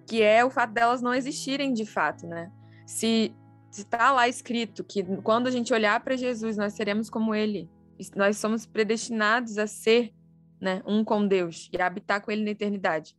que 0.05 0.21
é 0.21 0.45
o 0.45 0.51
fato 0.51 0.73
delas 0.73 1.01
não 1.01 1.15
existirem 1.15 1.73
de 1.73 1.87
fato, 1.87 2.27
né? 2.27 2.51
Se 2.85 3.33
está 3.71 4.11
lá 4.11 4.29
escrito 4.29 4.83
que 4.83 5.05
quando 5.23 5.47
a 5.47 5.53
gente 5.53 5.73
olhar 5.73 6.01
para 6.01 6.17
Jesus, 6.17 6.57
nós 6.57 6.73
seremos 6.73 7.09
como 7.09 7.33
Ele, 7.33 7.71
nós 8.17 8.39
somos 8.39 8.67
predestinados 8.67 9.57
a 9.57 9.69
ser 9.69 10.13
né, 10.61 10.83
um 10.85 11.05
com 11.05 11.25
Deus 11.25 11.71
e 11.73 11.81
a 11.81 11.87
habitar 11.87 12.21
com 12.21 12.33
Ele 12.33 12.43
na 12.43 12.51
eternidade. 12.51 13.17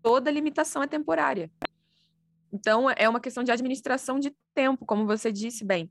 Toda 0.00 0.30
limitação 0.30 0.82
é 0.82 0.86
temporária. 0.86 1.50
Então, 2.56 2.88
é 2.90 3.06
uma 3.06 3.20
questão 3.20 3.44
de 3.44 3.52
administração 3.52 4.18
de 4.18 4.34
tempo, 4.54 4.86
como 4.86 5.06
você 5.06 5.30
disse 5.30 5.62
bem. 5.62 5.90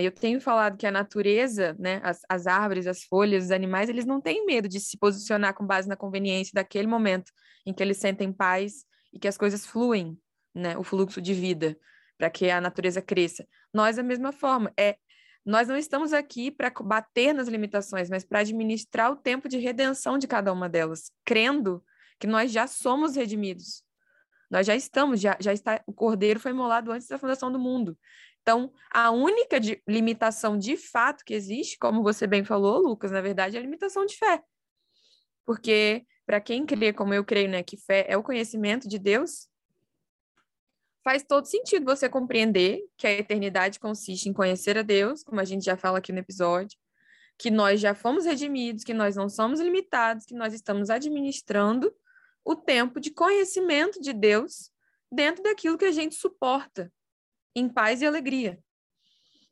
Eu 0.00 0.12
tenho 0.12 0.40
falado 0.40 0.76
que 0.76 0.86
a 0.86 0.90
natureza, 0.92 1.74
né, 1.80 2.00
as, 2.04 2.20
as 2.28 2.46
árvores, 2.46 2.86
as 2.86 3.02
folhas, 3.02 3.46
os 3.46 3.50
animais, 3.50 3.88
eles 3.88 4.06
não 4.06 4.20
têm 4.20 4.46
medo 4.46 4.68
de 4.68 4.78
se 4.78 4.96
posicionar 4.96 5.52
com 5.54 5.66
base 5.66 5.88
na 5.88 5.96
conveniência 5.96 6.52
daquele 6.54 6.86
momento 6.86 7.32
em 7.66 7.74
que 7.74 7.82
eles 7.82 7.96
sentem 7.96 8.32
paz 8.32 8.84
e 9.12 9.18
que 9.18 9.26
as 9.26 9.36
coisas 9.36 9.66
fluem, 9.66 10.16
né, 10.54 10.78
o 10.78 10.84
fluxo 10.84 11.20
de 11.20 11.34
vida, 11.34 11.76
para 12.16 12.30
que 12.30 12.48
a 12.50 12.60
natureza 12.60 13.02
cresça. 13.02 13.44
Nós, 13.74 13.96
da 13.96 14.02
mesma 14.04 14.30
forma, 14.30 14.72
é, 14.78 14.96
nós 15.44 15.66
não 15.66 15.76
estamos 15.76 16.12
aqui 16.12 16.52
para 16.52 16.70
bater 16.84 17.34
nas 17.34 17.48
limitações, 17.48 18.08
mas 18.08 18.24
para 18.24 18.40
administrar 18.40 19.10
o 19.10 19.16
tempo 19.16 19.48
de 19.48 19.58
redenção 19.58 20.18
de 20.18 20.28
cada 20.28 20.52
uma 20.52 20.68
delas, 20.68 21.10
crendo 21.24 21.82
que 22.20 22.28
nós 22.28 22.52
já 22.52 22.68
somos 22.68 23.16
redimidos 23.16 23.84
nós 24.50 24.66
já 24.66 24.74
estamos, 24.74 25.20
já, 25.20 25.36
já 25.40 25.52
está, 25.52 25.82
o 25.86 25.92
cordeiro 25.92 26.38
foi 26.40 26.52
imolado 26.52 26.92
antes 26.92 27.08
da 27.08 27.18
fundação 27.18 27.50
do 27.50 27.58
mundo. 27.58 27.98
Então, 28.42 28.72
a 28.92 29.10
única 29.10 29.58
de, 29.58 29.82
limitação 29.88 30.56
de 30.56 30.76
fato 30.76 31.24
que 31.24 31.34
existe, 31.34 31.76
como 31.78 32.02
você 32.02 32.26
bem 32.26 32.44
falou, 32.44 32.78
Lucas, 32.78 33.10
na 33.10 33.20
verdade, 33.20 33.56
é 33.56 33.58
a 33.58 33.62
limitação 33.62 34.06
de 34.06 34.16
fé. 34.16 34.40
Porque, 35.44 36.06
para 36.24 36.40
quem 36.40 36.64
crê, 36.64 36.92
como 36.92 37.12
eu 37.12 37.24
creio, 37.24 37.48
né, 37.48 37.62
que 37.62 37.76
fé 37.76 38.06
é 38.08 38.16
o 38.16 38.22
conhecimento 38.22 38.88
de 38.88 38.98
Deus, 39.00 39.48
faz 41.02 41.24
todo 41.24 41.46
sentido 41.46 41.84
você 41.84 42.08
compreender 42.08 42.80
que 42.96 43.06
a 43.06 43.12
eternidade 43.12 43.80
consiste 43.80 44.28
em 44.28 44.32
conhecer 44.32 44.78
a 44.78 44.82
Deus, 44.82 45.22
como 45.22 45.40
a 45.40 45.44
gente 45.44 45.64
já 45.64 45.76
fala 45.76 45.98
aqui 45.98 46.12
no 46.12 46.18
episódio, 46.18 46.78
que 47.38 47.50
nós 47.50 47.80
já 47.80 47.94
fomos 47.94 48.24
redimidos, 48.24 48.84
que 48.84 48.94
nós 48.94 49.16
não 49.16 49.28
somos 49.28 49.60
limitados, 49.60 50.24
que 50.24 50.34
nós 50.34 50.54
estamos 50.54 50.88
administrando 50.88 51.92
o 52.46 52.54
tempo 52.54 53.00
de 53.00 53.10
conhecimento 53.10 54.00
de 54.00 54.12
Deus 54.12 54.70
dentro 55.10 55.42
daquilo 55.42 55.76
que 55.76 55.84
a 55.84 55.90
gente 55.90 56.14
suporta, 56.14 56.92
em 57.56 57.68
paz 57.68 58.00
e 58.00 58.06
alegria. 58.06 58.58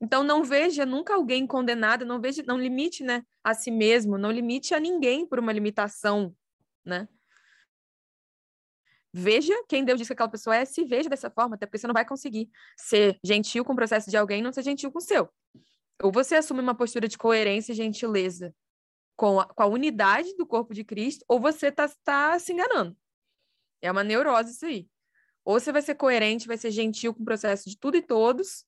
Então 0.00 0.22
não 0.22 0.44
veja 0.44 0.86
nunca 0.86 1.14
alguém 1.14 1.44
condenado, 1.44 2.04
não 2.04 2.20
veja, 2.20 2.44
não 2.46 2.56
limite, 2.56 3.02
né, 3.02 3.24
a 3.42 3.52
si 3.52 3.72
mesmo, 3.72 4.16
não 4.16 4.30
limite 4.30 4.74
a 4.74 4.80
ninguém 4.80 5.26
por 5.26 5.40
uma 5.40 5.52
limitação, 5.52 6.34
né? 6.84 7.08
Veja 9.12 9.54
quem 9.68 9.84
Deus 9.84 9.98
diz 9.98 10.08
que 10.08 10.12
aquela 10.12 10.28
pessoa 10.28 10.56
é, 10.56 10.64
se 10.64 10.84
veja 10.84 11.08
dessa 11.08 11.30
forma, 11.30 11.56
até 11.56 11.66
porque 11.66 11.78
você 11.78 11.86
não 11.86 11.94
vai 11.94 12.04
conseguir 12.04 12.48
ser 12.76 13.18
gentil 13.24 13.64
com 13.64 13.72
o 13.72 13.76
processo 13.76 14.08
de 14.08 14.16
alguém 14.16 14.42
não 14.42 14.52
ser 14.52 14.62
gentil 14.62 14.92
com 14.92 14.98
o 14.98 15.02
seu. 15.02 15.28
Ou 16.02 16.12
você 16.12 16.36
assume 16.36 16.60
uma 16.60 16.74
postura 16.76 17.08
de 17.08 17.16
coerência 17.18 17.72
e 17.72 17.76
gentileza, 17.76 18.54
com 19.16 19.40
a, 19.40 19.46
com 19.46 19.62
a 19.62 19.66
unidade 19.66 20.36
do 20.36 20.46
corpo 20.46 20.74
de 20.74 20.84
Cristo, 20.84 21.24
ou 21.28 21.40
você 21.40 21.68
está 21.68 21.88
tá 22.02 22.38
se 22.38 22.52
enganando. 22.52 22.96
É 23.80 23.90
uma 23.90 24.04
neurose 24.04 24.52
isso 24.52 24.66
aí. 24.66 24.88
Ou 25.44 25.60
você 25.60 25.70
vai 25.70 25.82
ser 25.82 25.94
coerente, 25.94 26.46
vai 26.46 26.56
ser 26.56 26.70
gentil 26.70 27.14
com 27.14 27.22
o 27.22 27.24
processo 27.24 27.68
de 27.68 27.78
tudo 27.78 27.96
e 27.96 28.02
todos, 28.02 28.64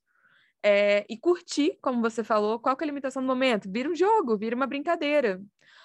é, 0.62 1.06
e 1.09 1.16
curtir, 1.16 1.78
como 1.80 2.00
você 2.00 2.22
falou, 2.22 2.59
qual 2.59 2.76
é 2.78 2.85
a 2.85 2.87
limitação 2.87 3.22
do 3.22 3.26
momento? 3.26 3.70
Vira 3.70 3.88
um 3.88 3.94
jogo, 3.94 4.37
vira 4.37 4.54
uma 4.54 4.66
brincadeira. 4.66 5.40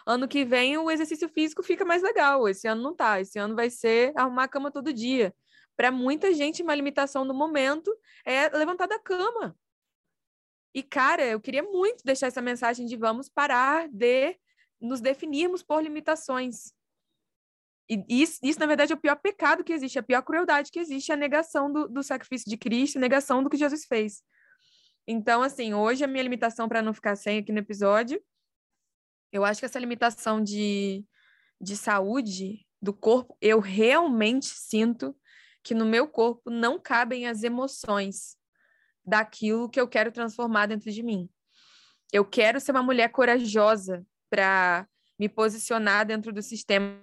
Ano 0.05 0.27
que 0.27 0.43
vem 0.43 0.77
o 0.77 0.89
exercício 0.89 1.29
físico 1.29 1.61
fica 1.61 1.85
mais 1.85 2.01
legal, 2.01 2.47
esse 2.49 2.67
ano 2.67 2.81
não 2.81 2.95
tá, 2.95 3.21
esse 3.21 3.37
ano 3.37 3.55
vai 3.55 3.69
ser 3.69 4.11
arrumar 4.15 4.45
a 4.45 4.47
cama 4.47 4.71
todo 4.71 4.91
dia. 4.91 5.33
Para 5.77 5.91
muita 5.91 6.33
gente, 6.33 6.63
uma 6.63 6.75
limitação 6.75 7.25
do 7.25 7.33
momento 7.33 7.95
é 8.25 8.49
levantar 8.49 8.87
da 8.87 8.99
cama. 8.99 9.55
E, 10.73 10.81
cara, 10.81 11.23
eu 11.25 11.39
queria 11.39 11.63
muito 11.63 12.03
deixar 12.03 12.27
essa 12.27 12.41
mensagem 12.41 12.85
de 12.85 12.95
vamos 12.95 13.29
parar 13.29 13.87
de 13.89 14.37
nos 14.81 14.99
definirmos 14.99 15.61
por 15.61 15.81
limitações. 15.81 16.73
E 17.89 18.03
isso, 18.07 18.39
isso, 18.41 18.59
na 18.59 18.65
verdade, 18.65 18.93
é 18.93 18.95
o 18.95 18.99
pior 18.99 19.15
pecado 19.15 19.63
que 19.63 19.73
existe, 19.73 19.99
a 19.99 20.03
pior 20.03 20.21
crueldade 20.21 20.71
que 20.71 20.79
existe, 20.79 21.11
é 21.11 21.13
a 21.13 21.17
negação 21.17 21.71
do, 21.71 21.87
do 21.87 22.01
sacrifício 22.01 22.49
de 22.49 22.57
Cristo, 22.57 22.97
a 22.97 23.01
negação 23.01 23.43
do 23.43 23.49
que 23.49 23.57
Jesus 23.57 23.85
fez. 23.85 24.23
Então, 25.07 25.41
assim, 25.41 25.73
hoje 25.73 26.03
a 26.03 26.07
minha 26.07 26.23
limitação, 26.23 26.69
para 26.69 26.81
não 26.81 26.93
ficar 26.93 27.15
sem 27.15 27.39
aqui 27.39 27.51
no 27.51 27.59
episódio, 27.59 28.21
eu 29.31 29.43
acho 29.43 29.59
que 29.59 29.65
essa 29.65 29.79
limitação 29.79 30.41
de, 30.43 31.05
de 31.59 31.75
saúde 31.75 32.65
do 32.81 32.93
corpo, 32.93 33.37
eu 33.41 33.59
realmente 33.59 34.45
sinto 34.45 35.15
que 35.63 35.73
no 35.73 35.85
meu 35.85 36.07
corpo 36.07 36.49
não 36.49 36.79
cabem 36.79 37.27
as 37.27 37.43
emoções 37.43 38.35
daquilo 39.05 39.69
que 39.69 39.79
eu 39.79 39.87
quero 39.87 40.11
transformar 40.11 40.67
dentro 40.67 40.91
de 40.91 41.03
mim. 41.03 41.29
Eu 42.11 42.25
quero 42.25 42.59
ser 42.59 42.71
uma 42.71 42.83
mulher 42.83 43.09
corajosa, 43.09 44.05
para 44.31 44.87
me 45.19 45.27
posicionar 45.27 46.05
dentro 46.05 46.31
do 46.31 46.41
sistema 46.41 46.99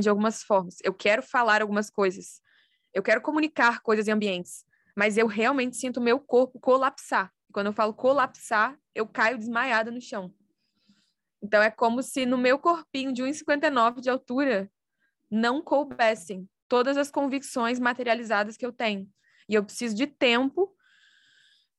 de 0.00 0.08
algumas 0.08 0.42
formas. 0.42 0.76
Eu 0.84 0.92
quero 0.94 1.22
falar 1.22 1.62
algumas 1.62 1.90
coisas. 1.90 2.40
Eu 2.94 3.02
quero 3.02 3.22
comunicar 3.22 3.80
coisas 3.80 4.06
em 4.06 4.12
ambientes, 4.12 4.64
mas 4.94 5.16
eu 5.16 5.26
realmente 5.26 5.76
sinto 5.76 6.00
meu 6.00 6.20
corpo 6.20 6.60
colapsar. 6.60 7.32
E 7.48 7.52
quando 7.52 7.66
eu 7.66 7.72
falo 7.72 7.94
colapsar, 7.94 8.78
eu 8.94 9.08
caio 9.08 9.38
desmaiada 9.38 9.90
no 9.90 10.00
chão. 10.00 10.32
Então 11.42 11.62
é 11.62 11.70
como 11.70 12.02
se 12.02 12.26
no 12.26 12.36
meu 12.36 12.58
corpinho 12.58 13.12
de 13.12 13.22
1,59 13.22 14.00
de 14.00 14.10
altura 14.10 14.70
não 15.30 15.62
coubessem 15.62 16.48
todas 16.68 16.96
as 16.96 17.10
convicções 17.10 17.80
materializadas 17.80 18.56
que 18.56 18.66
eu 18.66 18.72
tenho. 18.72 19.08
E 19.48 19.54
eu 19.54 19.64
preciso 19.64 19.96
de 19.96 20.06
tempo 20.06 20.72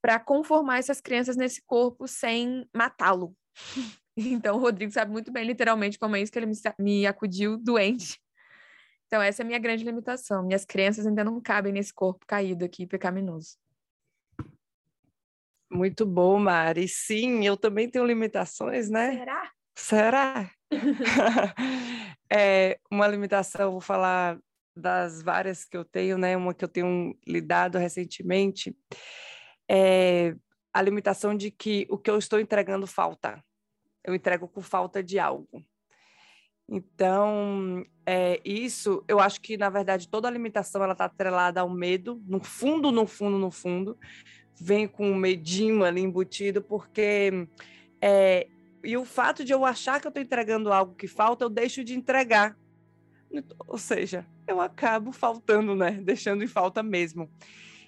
para 0.01 0.19
conformar 0.19 0.79
essas 0.79 0.99
crenças 0.99 1.37
nesse 1.37 1.61
corpo 1.61 2.07
sem 2.07 2.67
matá-lo. 2.73 3.35
Então, 4.29 4.57
o 4.57 4.59
Rodrigo 4.59 4.91
sabe 4.91 5.11
muito 5.11 5.31
bem, 5.31 5.45
literalmente, 5.45 5.97
como 5.97 6.15
é 6.15 6.21
isso 6.21 6.31
que 6.31 6.39
ele 6.39 6.45
me, 6.45 6.55
me 6.79 7.07
acudiu 7.07 7.57
doente. 7.57 8.19
Então, 9.07 9.21
essa 9.21 9.41
é 9.41 9.43
a 9.43 9.47
minha 9.47 9.59
grande 9.59 9.83
limitação. 9.83 10.43
Minhas 10.43 10.63
crenças 10.63 11.05
ainda 11.05 11.23
não 11.23 11.41
cabem 11.41 11.73
nesse 11.73 11.93
corpo 11.93 12.25
caído 12.25 12.63
aqui, 12.63 12.87
pecaminoso. 12.87 13.57
Muito 15.69 16.05
bom, 16.05 16.39
Mari. 16.39 16.87
Sim, 16.87 17.45
eu 17.45 17.55
também 17.57 17.89
tenho 17.89 18.05
limitações, 18.05 18.89
né? 18.89 19.17
Será? 19.17 19.51
Será? 19.75 20.51
é, 22.31 22.79
uma 22.89 23.07
limitação, 23.07 23.71
vou 23.71 23.81
falar 23.81 24.39
das 24.75 25.21
várias 25.21 25.65
que 25.65 25.75
eu 25.75 25.83
tenho, 25.83 26.17
né? 26.17 26.35
Uma 26.35 26.53
que 26.53 26.63
eu 26.63 26.69
tenho 26.69 27.17
lidado 27.27 27.77
recentemente 27.77 28.75
é 29.69 30.35
a 30.73 30.81
limitação 30.81 31.35
de 31.35 31.51
que 31.51 31.85
o 31.89 31.97
que 31.97 32.09
eu 32.09 32.17
estou 32.17 32.39
entregando 32.39 32.87
falta. 32.87 33.43
Eu 34.03 34.15
entrego 34.15 34.47
com 34.47 34.61
falta 34.61 35.03
de 35.03 35.19
algo. 35.19 35.63
Então, 36.67 37.85
é, 38.05 38.39
isso, 38.45 39.03
eu 39.07 39.19
acho 39.19 39.41
que, 39.41 39.57
na 39.57 39.69
verdade, 39.69 40.07
toda 40.07 40.27
a 40.27 40.31
limitação 40.31 40.81
ela 40.81 40.93
está 40.93 41.05
atrelada 41.05 41.59
ao 41.59 41.69
medo, 41.69 42.21
no 42.25 42.41
fundo, 42.41 42.91
no 42.91 43.05
fundo, 43.05 43.37
no 43.37 43.51
fundo, 43.51 43.97
vem 44.59 44.87
com 44.87 45.11
um 45.11 45.15
medinho 45.15 45.83
ali 45.83 46.01
embutido, 46.01 46.61
porque 46.61 47.47
é, 48.01 48.47
e 48.83 48.97
o 48.97 49.05
fato 49.05 49.43
de 49.43 49.53
eu 49.53 49.65
achar 49.65 49.99
que 49.99 50.07
eu 50.07 50.09
estou 50.09 50.23
entregando 50.23 50.71
algo 50.71 50.95
que 50.95 51.07
falta, 51.07 51.45
eu 51.45 51.49
deixo 51.49 51.83
de 51.83 51.93
entregar. 51.93 52.57
Ou 53.67 53.77
seja, 53.77 54.25
eu 54.47 54.59
acabo 54.59 55.11
faltando, 55.11 55.75
né? 55.75 55.91
Deixando 55.91 56.43
em 56.43 56.47
falta 56.47 56.81
mesmo. 56.81 57.29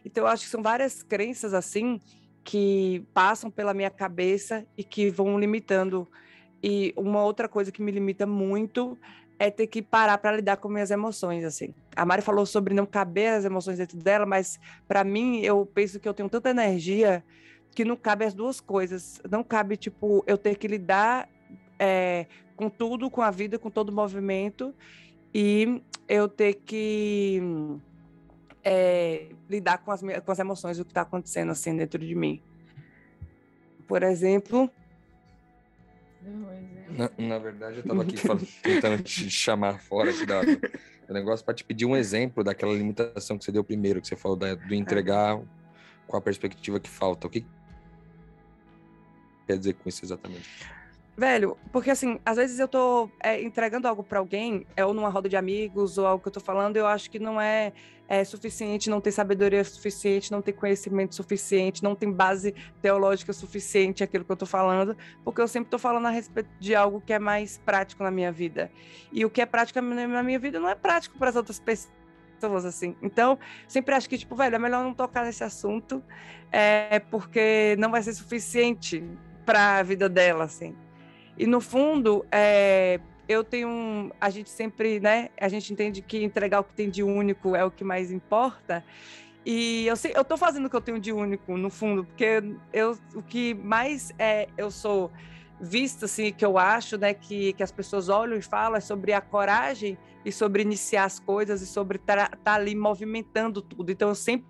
Então, 0.06 0.23
eu 0.23 0.28
acho 0.28 0.43
que 0.43 0.52
são 0.52 0.62
várias 0.62 1.02
crenças 1.02 1.54
assim 1.54 1.99
que 2.44 3.06
passam 3.14 3.50
pela 3.50 3.74
minha 3.74 3.90
cabeça 3.90 4.66
e 4.78 4.84
que 4.84 5.10
vão 5.10 5.40
limitando. 5.40 6.08
E 6.62 6.94
uma 6.98 7.24
outra 7.24 7.48
coisa 7.48 7.72
que 7.72 7.82
me 7.82 7.92
limita 7.92 8.26
muito 8.26 8.98
é 9.40 9.50
ter 9.50 9.68
que 9.68 9.82
parar 9.82 10.18
para 10.18 10.36
lidar 10.38 10.58
com 10.58 10.70
minhas 10.70 10.92
emoções, 10.92 11.44
assim. 11.44 11.74
A 11.96 12.06
Mari 12.06 12.22
falou 12.22 12.46
sobre 12.46 12.74
não 12.74 12.86
caber 12.86 13.34
as 13.34 13.46
emoções 13.46 13.78
dentro 13.78 13.98
dela, 13.98 14.26
mas 14.26 14.60
para 14.88 15.04
mim 15.04 15.42
eu 15.42 15.66
penso 15.66 16.00
que 16.00 16.08
eu 16.08 16.14
tenho 16.14 16.30
tanta 16.30 16.50
energia 16.50 17.24
que 17.74 17.84
não 17.84 17.96
cabe 17.96 18.26
as 18.26 18.34
duas 18.34 18.62
coisas. 18.62 19.22
Não 19.30 19.44
cabe, 19.44 19.76
tipo, 19.76 20.24
eu 20.28 20.38
ter 20.38 20.56
que 20.58 20.68
lidar 20.68 21.28
é, 21.80 22.28
com 22.56 22.70
tudo, 22.70 23.10
com 23.10 23.22
a 23.22 23.32
vida, 23.32 23.58
com 23.58 23.70
todo 23.70 23.90
o 23.90 23.94
movimento, 23.94 24.74
e 25.34 25.82
eu 26.08 26.28
ter 26.28 26.54
que 26.54 27.42
é, 28.63 29.30
lidar 29.49 29.80
com 29.80 29.91
as, 29.91 30.02
com 30.02 30.32
as 30.32 30.39
emoções, 30.39 30.80
o 30.80 30.86
que 30.86 30.91
está 30.91 31.02
acontecendo, 31.02 31.52
assim, 31.52 31.76
dentro 31.76 31.99
de 31.99 32.15
mim. 32.15 32.41
Por 33.88 34.04
exemplo... 34.04 34.69
Na, 36.89 37.10
na 37.17 37.39
verdade, 37.39 37.78
eu 37.78 37.82
estava 37.82 38.02
aqui 38.04 38.15
falando, 38.15 38.47
tentando 38.62 39.04
te 39.04 39.30
chamar 39.30 39.80
fora 39.80 40.12
aqui 40.12 40.26
da, 40.26 40.41
do 40.41 41.13
negócio 41.13 41.43
para 41.43 41.54
te 41.54 41.63
pedir 41.63 41.86
um 41.86 41.95
exemplo 41.95 42.43
daquela 42.43 42.71
limitação 42.73 43.38
que 43.38 43.43
você 43.43 43.52
deu 43.52 43.63
primeiro, 43.63 43.99
que 43.99 44.08
você 44.08 44.15
falou 44.15 44.38
da, 44.38 44.56
do 44.56 44.73
entregar 44.73 45.41
com 46.08 46.15
a 46.15 46.21
perspectiva 46.21 46.80
que 46.80 46.89
falta. 46.89 47.28
O 47.28 47.30
que 47.30 47.45
quer 49.45 49.58
dizer 49.58 49.73
com 49.73 49.89
isso 49.89 50.06
exatamente? 50.06 50.49
Velho, 51.15 51.56
porque 51.71 51.91
assim, 51.91 52.19
às 52.26 52.38
vezes 52.38 52.60
eu 52.60 52.67
tô 52.67 53.08
é, 53.21 53.39
entregando 53.39 53.88
algo 53.88 54.04
para 54.04 54.17
alguém, 54.17 54.65
é, 54.76 54.84
ou 54.84 54.95
numa 54.95 55.10
roda 55.10 55.30
de 55.30 55.38
amigos, 55.38 55.99
ou 55.99 56.08
algo 56.08 56.23
que 56.23 56.28
eu 56.28 56.32
tô 56.32 56.39
falando, 56.39 56.76
eu 56.76 56.88
acho 56.88 57.10
que 57.12 57.19
não 57.19 57.39
é, 57.39 57.71
é 58.08 58.23
suficiente, 58.23 58.89
não 58.89 58.99
tem 58.99 59.12
sabedoria 59.13 59.63
suficiente, 59.63 60.32
não 60.32 60.41
tem 60.41 60.52
conhecimento 60.52 61.13
suficiente, 61.13 61.84
não 61.84 61.93
tem 61.93 62.12
base 62.12 62.56
teológica 62.82 63.32
suficiente 63.32 64.04
aquilo 64.04 64.26
que 64.26 64.32
eu 64.32 64.36
tô 64.36 64.47
falando, 64.47 64.97
porque 65.23 65.39
eu 65.39 65.47
sempre 65.47 65.69
tô 65.69 65.78
falando 65.78 66.08
a 66.08 66.10
respeito 66.10 66.49
de 66.60 66.73
algo 66.73 66.99
que 66.99 67.13
é 67.13 67.19
mais 67.19 67.60
prático 67.60 68.02
na 68.02 68.10
minha 68.10 68.32
vida. 68.32 68.71
E 69.12 69.23
o 69.23 69.30
que 69.30 69.39
é 69.39 69.45
prático 69.45 69.80
na 69.82 70.23
minha 70.23 70.39
vida 70.39 70.60
não 70.60 70.67
é 70.67 70.73
prático 70.73 71.19
para 71.19 71.30
as 71.30 71.36
outras 71.36 71.60
pessoas 71.60 72.65
assim. 72.65 72.95
Então, 73.04 73.38
sempre 73.67 73.93
acho 73.93 74.10
que, 74.10 74.17
tipo, 74.17 74.36
velho, 74.36 74.56
é 74.56 74.60
melhor 74.60 74.84
não 74.84 74.95
tocar 74.95 75.23
nesse 75.26 75.43
assunto, 75.43 76.04
é, 76.52 76.99
porque 76.99 77.76
não 77.78 77.91
vai 77.91 78.02
ser 78.02 78.13
suficiente 78.13 79.04
para 79.45 79.78
a 79.78 79.84
vida 79.84 80.10
dela, 80.10 80.45
assim. 80.45 80.76
E 81.38 81.48
no 81.48 81.60
fundo, 81.60 82.26
é, 82.32 83.00
eu 83.28 83.43
tenho 83.43 83.67
um, 83.67 84.12
a 84.19 84.30
gente 84.30 84.50
sempre, 84.50 85.00
né? 85.00 85.30
A 85.39 85.48
gente 85.48 85.72
entende 85.72 86.02
que 86.02 86.24
entregar 86.24 86.60
o 86.60 86.63
que 86.63 86.74
tem 86.74 86.89
de 86.89 87.04
único 87.04 87.56
é 87.56 87.63
o 87.63 87.72
que 87.72 87.84
mais 87.84 88.12
importa. 88.12 88.84
E 89.46 89.86
eu 89.88 89.96
sei, 89.96 90.13
eu 90.15 90.24
tô 90.24 90.38
fazendo 90.38 90.65
o 90.65 90.69
que 90.69 90.76
eu 90.76 90.82
tenho 90.82 91.00
de 91.00 91.12
único 91.12 91.58
no 91.58 91.69
fundo, 91.69 92.06
porque 92.06 92.41
eu 92.72 92.98
o 93.13 93.22
que 93.22 93.54
mais 93.54 94.13
é 94.17 94.48
eu 94.58 94.72
sou 94.72 95.12
vista 95.60 96.06
assim 96.06 96.32
que 96.32 96.46
eu 96.46 96.58
acho, 96.58 96.98
né, 96.98 97.13
que, 97.13 97.54
que 97.54 97.63
as 97.63 97.72
pessoas 97.72 98.10
olham 98.10 98.38
e 98.38 98.41
falam 98.41 98.78
é 98.78 98.80
sobre 98.80 99.13
a 99.13 99.22
coragem 99.22 99.98
e 100.26 100.32
sobre 100.32 100.62
iniciar 100.62 101.06
as 101.06 101.19
coisas 101.19 101.62
e 101.62 101.67
sobre 101.67 101.98
estar 101.98 102.30
tá, 102.30 102.38
tá 102.41 102.54
ali 102.54 102.76
movimentando 102.76 103.62
tudo. 103.62 103.91
Então 103.91 104.10
eu 104.10 104.15
sempre 104.15 104.48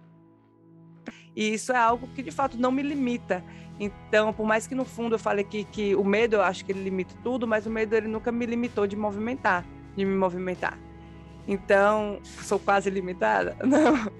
e 1.35 1.53
isso 1.53 1.71
é 1.71 1.77
algo 1.77 2.07
que 2.09 2.21
de 2.21 2.31
fato 2.31 2.57
não 2.57 2.71
me 2.71 2.83
limita. 2.83 3.43
Então, 3.79 4.31
por 4.31 4.45
mais 4.45 4.67
que 4.67 4.75
no 4.75 4.85
fundo 4.85 5.15
eu 5.15 5.19
falei 5.19 5.43
que, 5.43 5.63
que 5.63 5.95
o 5.95 6.03
medo, 6.03 6.35
eu 6.35 6.41
acho 6.41 6.63
que 6.63 6.71
ele 6.71 6.83
limita 6.83 7.15
tudo, 7.23 7.47
mas 7.47 7.65
o 7.65 7.69
medo 7.69 7.95
ele 7.95 8.07
nunca 8.07 8.31
me 8.31 8.45
limitou 8.45 8.85
de 8.85 8.95
movimentar, 8.95 9.65
de 9.95 10.05
me 10.05 10.15
movimentar. 10.15 10.77
Então, 11.47 12.19
sou 12.23 12.57
quase 12.57 12.89
limitada? 12.89 13.57
Não. 13.63 14.11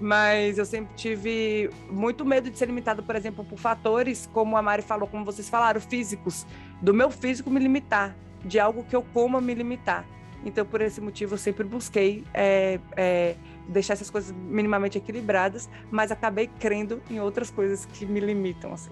Mas 0.00 0.58
eu 0.58 0.64
sempre 0.64 0.94
tive 0.96 1.70
muito 1.88 2.24
medo 2.24 2.50
de 2.50 2.58
ser 2.58 2.66
limitado, 2.66 3.02
por 3.02 3.14
exemplo, 3.14 3.44
por 3.44 3.58
fatores, 3.58 4.28
como 4.32 4.56
a 4.56 4.62
Mari 4.62 4.82
falou, 4.82 5.06
como 5.06 5.24
vocês 5.24 5.48
falaram, 5.48 5.80
físicos. 5.80 6.44
Do 6.80 6.92
meu 6.92 7.10
físico 7.10 7.50
me 7.50 7.60
limitar, 7.60 8.16
de 8.44 8.58
algo 8.58 8.84
que 8.84 8.96
eu 8.96 9.02
coma 9.14 9.40
me 9.40 9.54
limitar. 9.54 10.04
Então, 10.44 10.66
por 10.66 10.80
esse 10.80 11.00
motivo, 11.00 11.34
eu 11.34 11.38
sempre 11.38 11.62
busquei 11.62 12.24
é, 12.34 12.80
é, 12.96 13.36
deixar 13.68 13.94
essas 13.94 14.10
coisas 14.10 14.32
minimamente 14.32 14.98
equilibradas, 14.98 15.68
mas 15.90 16.10
acabei 16.10 16.46
crendo 16.46 17.02
em 17.10 17.20
outras 17.20 17.50
coisas 17.50 17.84
que 17.84 18.04
me 18.04 18.20
limitam, 18.20 18.72
assim. 18.72 18.90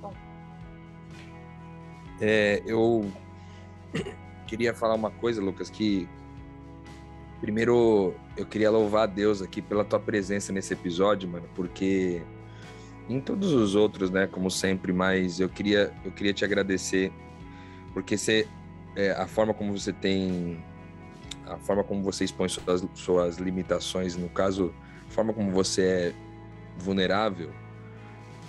Bom. 0.00 0.12
É, 2.20 2.62
eu 2.66 3.10
queria 4.46 4.74
falar 4.74 4.94
uma 4.94 5.10
coisa, 5.10 5.42
Lucas, 5.42 5.70
que 5.70 6.08
primeiro 7.40 8.14
eu 8.36 8.46
queria 8.46 8.70
louvar 8.70 9.02
a 9.04 9.06
Deus 9.06 9.42
aqui 9.42 9.60
pela 9.60 9.84
tua 9.84 9.98
presença 9.98 10.52
nesse 10.52 10.72
episódio, 10.72 11.28
mano, 11.28 11.48
porque 11.54 12.22
em 13.08 13.20
todos 13.20 13.52
os 13.52 13.74
outros, 13.74 14.10
né, 14.10 14.26
como 14.26 14.50
sempre, 14.50 14.92
mas 14.92 15.40
eu 15.40 15.48
queria 15.48 15.92
eu 16.04 16.12
queria 16.12 16.32
te 16.32 16.44
agradecer 16.44 17.12
porque 17.92 18.16
você 18.16 18.46
é, 18.94 19.10
a 19.12 19.26
forma 19.26 19.52
como 19.52 19.76
você 19.76 19.92
tem 19.92 20.62
a 21.54 21.58
forma 21.58 21.84
como 21.84 22.02
você 22.02 22.24
expõe 22.24 22.48
suas, 22.48 22.84
suas 22.94 23.38
limitações, 23.38 24.16
no 24.16 24.28
caso, 24.28 24.72
a 25.08 25.10
forma 25.10 25.32
como 25.32 25.50
você 25.50 25.82
é 25.82 26.14
vulnerável, 26.78 27.50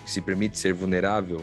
se 0.05 0.21
permite 0.21 0.57
ser 0.57 0.73
vulnerável, 0.73 1.41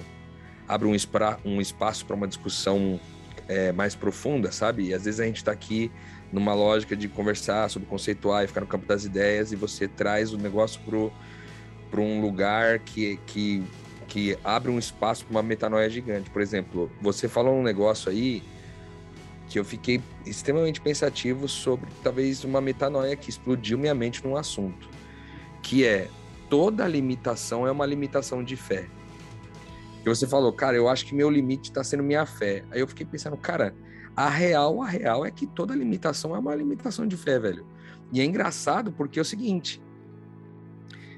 abre 0.67 0.87
um, 0.87 0.95
espra, 0.95 1.39
um 1.45 1.61
espaço 1.61 2.05
para 2.07 2.17
uma 2.17 2.29
discussão 2.29 3.01
é, 3.49 3.73
mais 3.73 3.95
profunda, 3.95 4.53
sabe? 4.53 4.89
E 4.89 4.95
às 4.95 5.05
vezes 5.05 5.21
a 5.21 5.25
gente 5.25 5.39
está 5.39 5.53
aqui 5.53 5.91
numa 6.33 6.55
lógica 6.55 6.95
de 6.95 7.09
conversar 7.09 7.69
sobre 7.69 7.89
conceituar 7.89 8.45
e 8.45 8.47
ficar 8.47 8.61
no 8.61 8.67
campo 8.67 8.87
das 8.87 9.05
ideias 9.05 9.51
e 9.51 9.57
você 9.57 9.89
traz 9.89 10.33
o 10.33 10.39
negócio 10.39 10.81
para 11.91 12.01
um 12.01 12.21
lugar 12.21 12.79
que, 12.79 13.19
que, 13.27 13.65
que 14.07 14.39
abre 14.45 14.71
um 14.71 14.79
espaço 14.79 15.25
para 15.25 15.33
uma 15.33 15.43
metanoia 15.43 15.91
gigante. 15.91 16.31
Por 16.31 16.41
exemplo, 16.41 16.91
você 17.01 17.29
falou 17.29 17.59
um 17.59 17.63
negócio 17.63 18.11
aí 18.11 18.43
que 19.51 19.59
eu 19.59 19.65
fiquei 19.65 20.01
extremamente 20.25 20.81
pensativo 20.81 21.49
sobre 21.49 21.91
talvez 22.05 22.45
uma 22.45 22.61
metanoia 22.61 23.17
que 23.17 23.29
explodiu 23.29 23.77
minha 23.77 23.95
mente 23.95 24.25
num 24.25 24.37
assunto, 24.37 24.89
que 25.61 25.85
é 25.85 26.09
toda 26.49 26.87
limitação 26.87 27.67
é 27.67 27.71
uma 27.71 27.85
limitação 27.85 28.45
de 28.45 28.55
fé. 28.55 28.89
E 30.07 30.09
você 30.09 30.25
falou, 30.27 30.53
cara, 30.53 30.77
eu 30.77 30.89
acho 30.89 31.05
que 31.05 31.15
meu 31.15 31.29
limite 31.29 31.69
está 31.69 31.83
sendo 31.83 32.03
minha 32.05 32.25
fé. 32.25 32.65
Aí 32.71 32.81
eu 32.81 32.87
fiquei 32.87 33.05
pensando, 33.05 33.37
cara, 33.37 33.75
a 34.17 34.29
real, 34.29 34.83
a 34.83 34.87
real 34.87 35.27
é 35.27 35.33
que 35.33 35.49
toda 35.49 35.75
limitação 35.75 36.35
é 36.35 36.39
uma 36.39 36.55
limitação 36.55 37.07
de 37.07 37.17
fé, 37.17 37.39
velho. 37.39 37.67
E 38.13 38.21
é 38.21 38.25
engraçado 38.25 38.93
porque 38.93 39.19
é 39.19 39.23
o 39.23 39.25
seguinte: 39.25 39.83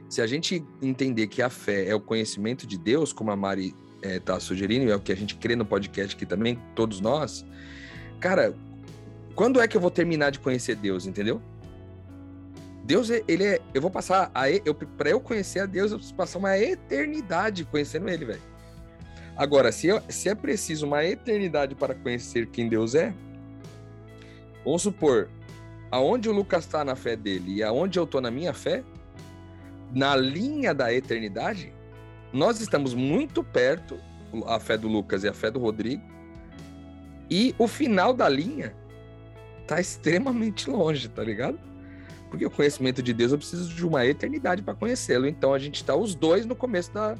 se 0.08 0.22
a 0.22 0.26
gente 0.26 0.64
entender 0.80 1.26
que 1.26 1.42
a 1.42 1.50
fé 1.50 1.86
é 1.86 1.94
o 1.94 2.00
conhecimento 2.00 2.66
de 2.66 2.78
Deus, 2.78 3.12
como 3.12 3.30
a 3.30 3.36
Mari 3.36 3.74
está 4.02 4.36
eh, 4.36 4.40
sugerindo, 4.40 4.86
e 4.86 4.90
é 4.90 4.96
o 4.96 5.00
que 5.00 5.12
a 5.12 5.16
gente 5.16 5.36
crê 5.36 5.54
no 5.54 5.66
podcast 5.66 6.16
aqui 6.16 6.26
também, 6.26 6.58
todos 6.74 7.00
nós, 7.00 7.44
cara, 8.22 8.54
quando 9.34 9.60
é 9.60 9.66
que 9.66 9.76
eu 9.76 9.80
vou 9.80 9.90
terminar 9.90 10.30
de 10.30 10.38
conhecer 10.38 10.76
Deus, 10.76 11.06
entendeu? 11.06 11.42
Deus, 12.84 13.10
ele 13.10 13.44
é. 13.44 13.60
Eu 13.74 13.82
vou 13.82 13.90
passar. 13.90 14.30
A, 14.32 14.48
eu, 14.48 14.74
pra 14.74 15.10
eu 15.10 15.20
conhecer 15.20 15.58
a 15.58 15.66
Deus, 15.66 15.90
eu 15.90 15.98
preciso 15.98 16.14
passar 16.14 16.38
uma 16.38 16.56
eternidade 16.56 17.64
conhecendo 17.64 18.08
Ele, 18.08 18.24
velho. 18.24 18.42
Agora, 19.36 19.72
se, 19.72 19.88
eu, 19.88 20.00
se 20.08 20.28
é 20.28 20.34
preciso 20.34 20.86
uma 20.86 21.04
eternidade 21.04 21.74
para 21.74 21.94
conhecer 21.94 22.46
quem 22.46 22.68
Deus 22.68 22.94
é, 22.94 23.12
vamos 24.64 24.82
supor, 24.82 25.28
aonde 25.90 26.28
o 26.28 26.32
Lucas 26.32 26.64
está 26.64 26.84
na 26.84 26.94
fé 26.94 27.16
dele 27.16 27.54
e 27.56 27.62
aonde 27.62 27.98
eu 27.98 28.04
estou 28.04 28.20
na 28.20 28.30
minha 28.30 28.52
fé, 28.52 28.84
na 29.92 30.14
linha 30.14 30.74
da 30.74 30.92
eternidade, 30.92 31.72
nós 32.32 32.60
estamos 32.60 32.94
muito 32.94 33.42
perto, 33.42 33.98
a 34.46 34.60
fé 34.60 34.76
do 34.76 34.86
Lucas 34.86 35.24
e 35.24 35.28
a 35.28 35.32
fé 35.32 35.50
do 35.50 35.58
Rodrigo, 35.58 36.02
e 37.30 37.54
o 37.58 37.66
final 37.66 38.12
da 38.12 38.28
linha 38.28 38.74
tá 39.66 39.80
extremamente 39.80 40.68
longe, 40.68 41.08
tá 41.08 41.22
ligado? 41.22 41.58
Porque 42.28 42.46
o 42.46 42.50
conhecimento 42.50 43.02
de 43.02 43.12
Deus 43.12 43.32
eu 43.32 43.38
preciso 43.38 43.72
de 43.74 43.86
uma 43.86 44.06
eternidade 44.06 44.62
para 44.62 44.74
conhecê-lo. 44.74 45.26
Então 45.26 45.52
a 45.52 45.58
gente 45.58 45.84
tá 45.84 45.94
os 45.94 46.14
dois 46.14 46.46
no 46.46 46.56
começo 46.56 46.92
da, 46.92 47.16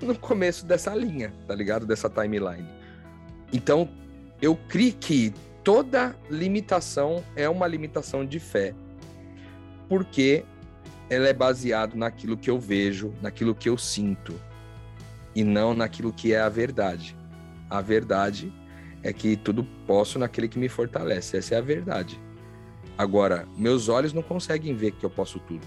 no 0.00 0.16
começo 0.16 0.64
dessa 0.64 0.94
linha, 0.94 1.32
tá 1.46 1.54
ligado? 1.54 1.86
Dessa 1.86 2.08
timeline. 2.08 2.68
Então, 3.52 3.88
eu 4.40 4.56
creio 4.68 4.92
que 4.94 5.32
toda 5.64 6.14
limitação 6.30 7.24
é 7.34 7.48
uma 7.48 7.66
limitação 7.66 8.24
de 8.24 8.38
fé. 8.38 8.74
Porque 9.88 10.44
ela 11.08 11.28
é 11.28 11.32
baseada 11.32 11.96
naquilo 11.96 12.36
que 12.36 12.50
eu 12.50 12.58
vejo, 12.58 13.14
naquilo 13.22 13.54
que 13.54 13.68
eu 13.68 13.78
sinto, 13.78 14.34
e 15.34 15.44
não 15.44 15.74
naquilo 15.74 16.12
que 16.12 16.32
é 16.32 16.40
a 16.40 16.48
verdade. 16.48 17.16
A 17.70 17.80
verdade 17.80 18.52
é 19.02 19.12
que 19.12 19.36
tudo 19.36 19.64
posso 19.86 20.18
naquele 20.18 20.48
que 20.48 20.58
me 20.58 20.68
fortalece. 20.68 21.36
Essa 21.36 21.54
é 21.54 21.58
a 21.58 21.62
verdade. 21.62 22.20
Agora, 22.98 23.46
meus 23.56 23.88
olhos 23.88 24.12
não 24.12 24.22
conseguem 24.22 24.74
ver 24.74 24.92
que 24.92 25.04
eu 25.04 25.10
posso 25.10 25.38
tudo, 25.40 25.66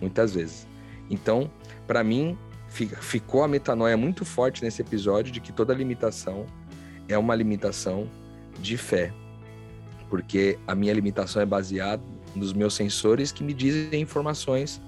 muitas 0.00 0.34
vezes. 0.34 0.66
Então, 1.08 1.50
para 1.86 2.02
mim, 2.02 2.36
ficou 2.68 3.44
a 3.44 3.48
metanoia 3.48 3.96
muito 3.96 4.24
forte 4.24 4.62
nesse 4.62 4.82
episódio 4.82 5.32
de 5.32 5.40
que 5.40 5.52
toda 5.52 5.72
limitação 5.72 6.46
é 7.08 7.16
uma 7.16 7.34
limitação 7.34 8.08
de 8.58 8.76
fé. 8.76 9.12
Porque 10.10 10.58
a 10.66 10.74
minha 10.74 10.92
limitação 10.92 11.40
é 11.40 11.46
baseada 11.46 12.02
nos 12.34 12.52
meus 12.52 12.74
sensores 12.74 13.32
que 13.32 13.42
me 13.42 13.54
dizem 13.54 14.00
informações 14.00 14.80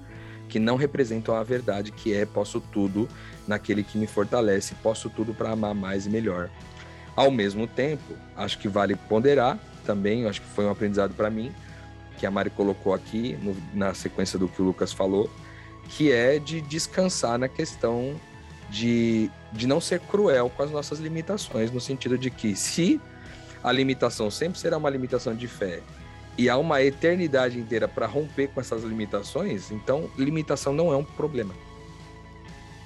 que 0.49 0.59
não 0.59 0.75
representam 0.75 1.35
a 1.35 1.43
verdade, 1.43 1.91
que 1.91 2.13
é 2.13 2.25
posso 2.25 2.59
tudo 2.59 3.07
naquele 3.47 3.83
que 3.83 3.97
me 3.97 4.07
fortalece, 4.07 4.75
posso 4.81 5.09
tudo 5.09 5.33
para 5.33 5.51
amar 5.51 5.75
mais 5.75 6.07
e 6.07 6.09
melhor. 6.09 6.49
Ao 7.19 7.29
mesmo 7.29 7.67
tempo, 7.67 8.15
acho 8.33 8.57
que 8.57 8.69
vale 8.69 8.95
ponderar 8.95 9.59
também, 9.85 10.25
acho 10.25 10.39
que 10.39 10.47
foi 10.47 10.63
um 10.63 10.69
aprendizado 10.69 11.13
para 11.13 11.29
mim, 11.29 11.51
que 12.17 12.25
a 12.25 12.31
Mari 12.31 12.49
colocou 12.49 12.93
aqui 12.93 13.37
no, 13.41 13.57
na 13.73 13.93
sequência 13.93 14.39
do 14.39 14.47
que 14.47 14.61
o 14.61 14.63
Lucas 14.63 14.93
falou, 14.93 15.29
que 15.89 16.13
é 16.13 16.39
de 16.39 16.61
descansar 16.61 17.37
na 17.37 17.49
questão 17.49 18.15
de, 18.69 19.29
de 19.51 19.67
não 19.67 19.81
ser 19.81 19.99
cruel 19.99 20.49
com 20.49 20.63
as 20.63 20.71
nossas 20.71 20.99
limitações, 20.99 21.69
no 21.73 21.81
sentido 21.81 22.17
de 22.17 22.31
que 22.31 22.55
se 22.55 23.01
a 23.61 23.69
limitação 23.69 24.31
sempre 24.31 24.57
será 24.57 24.77
uma 24.77 24.89
limitação 24.89 25.35
de 25.35 25.45
fé 25.45 25.81
e 26.37 26.47
há 26.47 26.55
uma 26.55 26.81
eternidade 26.81 27.59
inteira 27.59 27.85
para 27.85 28.05
romper 28.05 28.47
com 28.47 28.61
essas 28.61 28.81
limitações, 28.83 29.71
então 29.71 30.09
limitação 30.17 30.71
não 30.71 30.93
é 30.93 30.95
um 30.95 31.03
problema. 31.03 31.53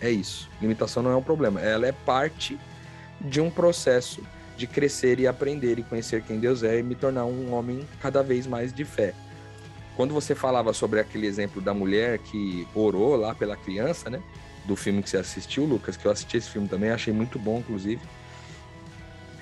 É 0.02 0.10
isso. 0.10 0.50
Limitação 0.60 1.04
não 1.04 1.12
é 1.12 1.16
um 1.16 1.22
problema. 1.22 1.62
Ela 1.62 1.86
é 1.86 1.92
parte 1.92 2.58
de 3.24 3.40
um 3.40 3.50
processo 3.50 4.22
de 4.58 4.68
crescer 4.68 5.20
e 5.20 5.28
aprender 5.28 5.80
e 5.80 5.84
conhecer 5.84 6.22
quem 6.24 6.40
Deus 6.40 6.64
é 6.64 6.80
e 6.80 6.84
me 6.84 6.96
tornar 6.96 7.26
um 7.26 7.54
homem 7.54 7.88
cada 8.00 8.22
vez 8.22 8.46
mais 8.46 8.74
de 8.74 8.86
fé. 8.86 9.14
Quando 9.96 10.14
você 10.14 10.34
falava 10.34 10.74
sobre 10.74 11.00
aquele 11.00 11.28
exemplo 11.28 11.62
da 11.62 11.74
mulher 11.74 12.20
que 12.20 12.68
orou 12.74 13.16
lá 13.16 13.34
pela 13.34 13.56
criança, 13.56 14.10
né? 14.10 14.22
Do 14.66 14.76
filme 14.76 15.04
que 15.04 15.10
você 15.10 15.18
assistiu, 15.18 15.66
Lucas, 15.66 15.98
que 15.98 16.06
eu 16.06 16.12
assisti 16.12 16.38
esse 16.38 16.50
filme 16.50 16.68
também, 16.68 16.90
achei 16.90 17.14
muito 17.14 17.38
bom, 17.38 17.60
inclusive. 17.60 18.02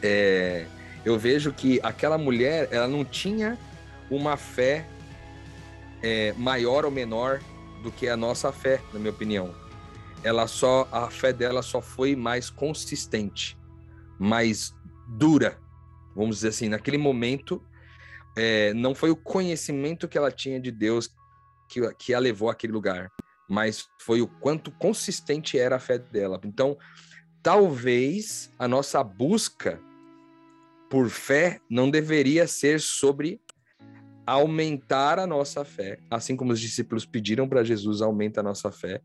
É, 0.02 0.66
eu 1.06 1.18
vejo 1.18 1.54
que 1.54 1.80
aquela 1.84 2.18
mulher, 2.18 2.68
ela 2.72 2.88
não 2.88 3.06
tinha 3.06 3.58
uma 4.10 4.36
fé 4.36 4.86
é, 6.02 6.34
maior 6.38 6.86
ou 6.86 6.92
menor 6.92 7.40
do 7.82 7.92
que 7.92 8.08
a 8.08 8.18
nossa 8.18 8.52
fé, 8.52 8.82
na 8.92 9.00
minha 9.00 9.12
opinião. 9.12 9.54
Ela 10.24 10.48
só, 10.48 10.88
a 10.92 11.10
fé 11.10 11.32
dela 11.32 11.62
só 11.62 11.82
foi 11.82 12.16
mais 12.16 12.50
consistente, 12.50 13.58
mais 14.22 14.72
dura, 15.18 15.60
vamos 16.16 16.38
dizer 16.38 16.50
assim. 16.50 16.70
Naquele 16.70 16.98
momento, 16.98 17.60
é, 18.38 18.72
não 18.76 18.94
foi 18.94 19.10
o 19.10 19.16
conhecimento 19.16 20.08
que 20.08 20.18
ela 20.18 20.32
tinha 20.32 20.60
de 20.60 20.72
Deus 20.72 21.10
que, 21.68 21.82
que 21.96 22.14
a 22.14 22.20
levou 22.20 22.48
àquele 22.48 22.72
lugar, 22.72 23.12
mas 23.50 23.88
foi 24.00 24.22
o 24.22 24.28
quanto 24.28 24.70
consistente 24.72 25.58
era 25.58 25.78
a 25.78 25.80
fé 25.80 25.98
dela. 25.98 26.40
Então, 26.46 26.78
talvez 27.42 28.54
a 28.60 28.68
nossa 28.68 29.04
busca 29.04 29.82
por 30.88 31.10
fé 31.10 31.60
não 31.68 31.90
deveria 31.90 32.46
ser 32.46 32.80
sobre 32.80 33.42
aumentar 34.28 35.18
a 35.18 35.26
nossa 35.26 35.66
fé, 35.66 35.98
assim 36.12 36.36
como 36.36 36.52
os 36.52 36.60
discípulos 36.60 37.06
pediram 37.06 37.50
para 37.50 37.64
Jesus 37.64 38.02
aumenta 38.02 38.42
a 38.42 38.44
nossa 38.44 38.72
fé, 38.72 39.02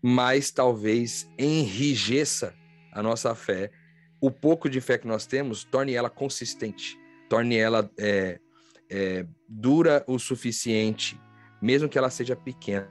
mas 0.00 0.52
talvez 0.52 1.28
enrijeça 1.36 2.54
a 2.92 3.02
nossa 3.02 3.34
fé. 3.34 3.72
O 4.20 4.30
pouco 4.30 4.68
de 4.68 4.80
fé 4.80 4.98
que 4.98 5.06
nós 5.06 5.26
temos 5.26 5.64
torne 5.64 5.94
ela 5.94 6.08
consistente, 6.08 6.98
torne 7.28 7.56
ela 7.56 7.90
é, 7.98 8.38
é, 8.90 9.26
dura 9.48 10.04
o 10.06 10.18
suficiente, 10.18 11.20
mesmo 11.60 11.88
que 11.88 11.98
ela 11.98 12.10
seja 12.10 12.34
pequena, 12.34 12.88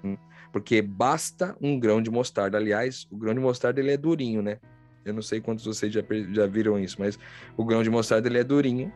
porque 0.52 0.82
basta 0.82 1.56
um 1.62 1.80
grão 1.80 2.02
de 2.02 2.10
mostarda. 2.10 2.58
Aliás, 2.58 3.08
o 3.12 3.18
grão 3.18 3.34
de 3.34 3.40
mostarda 3.40 3.80
ele 3.80 3.92
é 3.92 3.98
durinho, 3.98 4.42
né? 4.42 4.60
Eu 5.04 5.14
não 5.14 5.22
sei 5.22 5.40
quantos 5.40 5.66
vocês 5.66 5.94
já, 5.94 6.02
já 6.32 6.48
viram 6.48 6.80
isso, 6.80 6.96
mas 7.00 7.20
o 7.56 7.64
grão 7.64 7.84
de 7.84 7.90
mostarda 7.90 8.28
ele 8.28 8.40
é 8.40 8.44
durinho. 8.44 8.92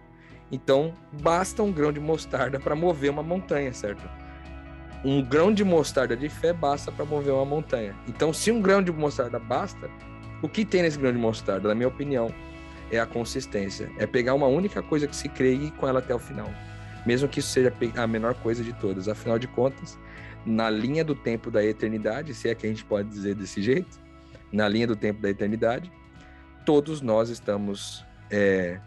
Então, 0.52 0.94
basta 1.22 1.62
um 1.62 1.72
grão 1.72 1.92
de 1.92 2.00
mostarda 2.00 2.60
para 2.60 2.76
mover 2.76 3.12
uma 3.12 3.22
montanha, 3.22 3.72
certo? 3.72 4.02
Um 5.06 5.22
grão 5.22 5.54
de 5.54 5.64
mostarda 5.64 6.18
de 6.18 6.28
fé 6.28 6.52
basta 6.52 6.92
para 6.92 7.06
mover 7.06 7.34
uma 7.34 7.46
montanha. 7.46 7.96
Então, 8.08 8.34
se 8.34 8.52
um 8.52 8.60
grão 8.62 8.82
de 8.82 8.92
mostarda 8.92 9.38
basta, 9.38 9.90
o 10.42 10.50
que 10.50 10.66
tem 10.66 10.82
nesse 10.82 10.98
grão 10.98 11.12
de 11.12 11.18
mostarda, 11.18 11.68
na 11.68 11.76
minha 11.76 11.88
opinião, 11.88 12.34
é 12.92 13.00
a 13.00 13.06
consistência. 13.06 13.92
É 13.98 14.08
pegar 14.08 14.34
uma 14.34 14.48
única 14.48 14.82
coisa 14.82 15.08
que 15.08 15.16
se 15.16 15.30
crê 15.30 15.54
e 15.54 15.68
ir 15.68 15.72
com 15.72 15.88
ela 15.88 16.00
até 16.00 16.14
o 16.14 16.20
final 16.20 16.50
mesmo 17.06 17.28
que 17.28 17.40
isso 17.40 17.50
seja 17.50 17.74
a 17.96 18.08
menor 18.08 18.36
coisa 18.36 18.64
de 18.64 18.74
todas. 18.74 19.08
Afinal 19.08 19.40
de 19.40 19.48
contas, 19.48 19.98
na 20.46 20.70
linha 20.70 21.04
do 21.04 21.16
tempo 21.16 21.50
da 21.50 21.64
eternidade, 21.64 22.34
se 22.34 22.50
é 22.50 22.56
que 22.56 22.66
a 22.66 22.70
gente 22.70 22.84
pode 22.86 23.10
dizer 23.10 23.36
desse 23.36 23.62
jeito, 23.62 24.00
na 24.52 24.68
linha 24.68 24.88
do 24.88 24.96
tempo 24.96 25.22
da 25.22 25.30
eternidade, 25.30 25.92
todos 26.66 27.02
nós 27.02 27.30
estamos 27.30 28.06
é, 28.30 28.80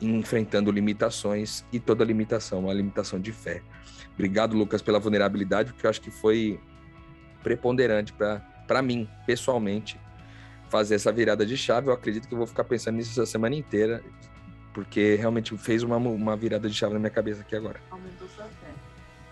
enfrentando 0.00 0.70
limitações 0.70 1.64
e 1.72 1.80
toda 1.80 2.04
limitação, 2.04 2.60
uma 2.60 2.72
limitação 2.72 3.20
de 3.20 3.32
fé. 3.32 3.62
Obrigado, 4.14 4.56
Lucas, 4.56 4.82
pela 4.82 4.98
vulnerabilidade, 4.98 5.72
porque 5.72 5.86
eu 5.86 5.90
acho 5.90 6.00
que 6.00 6.10
foi 6.10 6.58
preponderante 7.42 8.12
para 8.12 8.82
mim, 8.82 9.08
pessoalmente, 9.26 9.98
fazer 10.68 10.94
essa 10.94 11.12
virada 11.12 11.44
de 11.44 11.56
chave. 11.56 11.88
Eu 11.88 11.92
acredito 11.92 12.28
que 12.28 12.34
eu 12.34 12.38
vou 12.38 12.46
ficar 12.46 12.64
pensando 12.64 12.96
nisso 12.96 13.10
essa 13.20 13.30
semana 13.30 13.54
inteira 13.54 14.02
porque 14.72 15.16
realmente 15.16 15.56
fez 15.58 15.82
uma, 15.82 15.96
uma 15.96 16.36
virada 16.36 16.68
de 16.68 16.74
chave 16.74 16.92
na 16.92 17.00
minha 17.00 17.10
cabeça 17.10 17.40
aqui 17.40 17.56
agora. 17.56 17.80
Aumentou 17.90 18.28
sua 18.28 18.44
fé. 18.44 18.68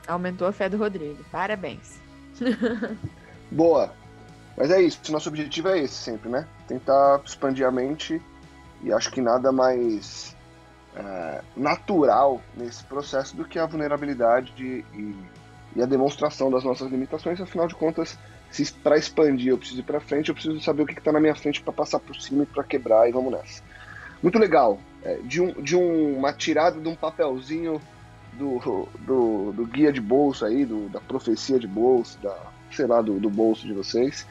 Aumentou 0.08 0.48
a 0.48 0.52
fé 0.52 0.68
do 0.68 0.76
Rodrigo. 0.76 1.22
Parabéns. 1.30 2.00
Boa. 3.50 3.94
Mas 4.56 4.70
é 4.70 4.80
isso, 4.80 5.00
nosso 5.12 5.28
objetivo 5.28 5.68
é 5.68 5.78
esse 5.78 5.94
sempre, 5.94 6.28
né? 6.30 6.48
Tentar 6.66 7.20
expandir 7.24 7.66
a 7.66 7.70
mente 7.70 8.20
e 8.82 8.92
acho 8.92 9.12
que 9.12 9.20
nada 9.20 9.52
mais 9.52 10.34
é, 10.96 11.42
natural 11.56 12.40
nesse 12.56 12.82
processo 12.84 13.36
do 13.36 13.44
que 13.44 13.58
a 13.58 13.66
vulnerabilidade 13.66 14.52
e, 14.58 15.14
e, 15.76 15.82
a 15.82 15.86
demonstração 15.86 16.50
das 16.50 16.64
nossas 16.64 16.90
limitações. 16.90 17.40
Afinal 17.40 17.68
de 17.68 17.74
contas, 17.74 18.18
se 18.50 18.72
para 18.72 18.96
expandir 18.96 19.48
eu 19.48 19.58
preciso 19.58 19.80
ir 19.80 19.84
para 19.84 20.00
frente, 20.00 20.28
eu 20.28 20.34
preciso 20.34 20.60
saber 20.60 20.82
o 20.82 20.86
que 20.86 20.98
está 20.98 21.12
na 21.12 21.20
minha 21.20 21.34
frente 21.34 21.60
para 21.60 21.72
passar 21.72 21.98
por 21.98 22.16
cima 22.16 22.44
e 22.44 22.46
para 22.46 22.64
quebrar 22.64 23.08
e 23.08 23.12
vamos 23.12 23.32
nessa. 23.32 23.62
Muito 24.22 24.38
legal. 24.38 24.78
É, 25.02 25.18
de, 25.22 25.40
um, 25.40 25.52
de 25.52 25.76
um, 25.76 26.18
uma 26.18 26.32
tirada 26.32 26.80
de 26.80 26.88
um 26.88 26.94
papelzinho 26.94 27.80
do, 28.32 28.58
do, 28.98 29.52
do 29.52 29.66
guia 29.66 29.92
de 29.92 30.00
bolso 30.00 30.44
aí, 30.44 30.64
do, 30.64 30.88
da 30.88 31.00
profecia 31.00 31.58
de 31.58 31.66
bolso, 31.66 32.18
da, 32.20 32.36
sei 32.70 32.86
lá, 32.86 33.00
do, 33.00 33.18
do 33.18 33.30
bolso 33.30 33.66
de 33.66 33.72
vocês. 33.72 34.26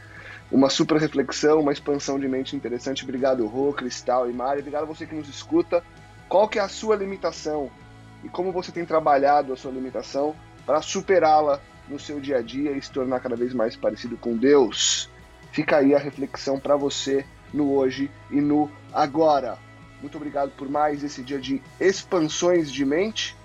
Uma 0.52 0.70
super 0.70 0.98
reflexão, 0.98 1.60
uma 1.60 1.72
expansão 1.72 2.20
de 2.20 2.28
mente 2.28 2.56
interessante. 2.56 3.04
Obrigado, 3.04 3.46
Rô, 3.48 3.74
Cristal 3.74 4.30
e 4.30 4.34
Mari. 4.34 4.60
Obrigado 4.60 4.84
a 4.84 4.86
você 4.86 5.06
que 5.06 5.16
nos 5.16 5.28
escuta. 5.28 5.84
Qual 6.30 6.48
que 6.48 6.60
é 6.60 6.62
a 6.62 6.68
sua 6.68 6.96
limitação? 6.96 7.70
E 8.24 8.30
como 8.30 8.52
você 8.52 8.72
tem 8.72 8.86
trabalhado 8.86 9.54
a 9.54 9.58
sua 9.58 9.72
limitação 9.72 10.36
para 10.66 10.82
superá-la 10.82 11.60
no 11.88 12.00
seu 12.00 12.20
dia 12.20 12.38
a 12.38 12.42
dia 12.42 12.72
e 12.72 12.82
se 12.82 12.92
tornar 12.92 13.20
cada 13.20 13.36
vez 13.36 13.54
mais 13.54 13.76
parecido 13.76 14.18
com 14.18 14.36
Deus? 14.36 15.10
Fica 15.52 15.78
aí 15.78 15.96
a 15.96 16.00
reflexão 16.00 16.60
para 16.60 16.76
você 16.76 17.26
no 17.54 17.74
hoje 17.74 18.12
e 18.30 18.42
no 18.42 18.70
agora. 18.94 19.58
Muito 20.02 20.18
obrigado 20.18 20.52
por 20.52 20.70
mais 20.70 21.04
esse 21.04 21.24
dia 21.24 21.40
de 21.40 21.62
expansões 21.80 22.72
de 22.72 22.86
mente. 22.86 23.36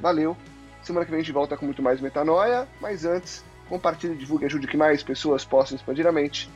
Valeu. 0.00 0.36
Semana 0.82 1.04
que 1.04 1.10
vem 1.10 1.20
a 1.20 1.22
gente 1.22 1.32
volta 1.32 1.56
com 1.56 1.66
muito 1.66 1.82
mais 1.82 2.00
metanoia, 2.00 2.66
mas 2.80 3.04
antes, 3.04 3.44
compartilhe, 3.68 4.16
divulgue, 4.16 4.46
ajude 4.46 4.66
que 4.66 4.76
mais 4.76 5.02
pessoas 5.02 5.44
possam 5.44 5.76
expandir 5.76 6.06
a 6.06 6.12
mente. 6.12 6.48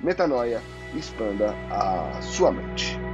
Metanoia, 0.00 0.60
expanda 0.94 1.54
a 1.70 2.20
sua 2.20 2.50
mente. 2.50 3.05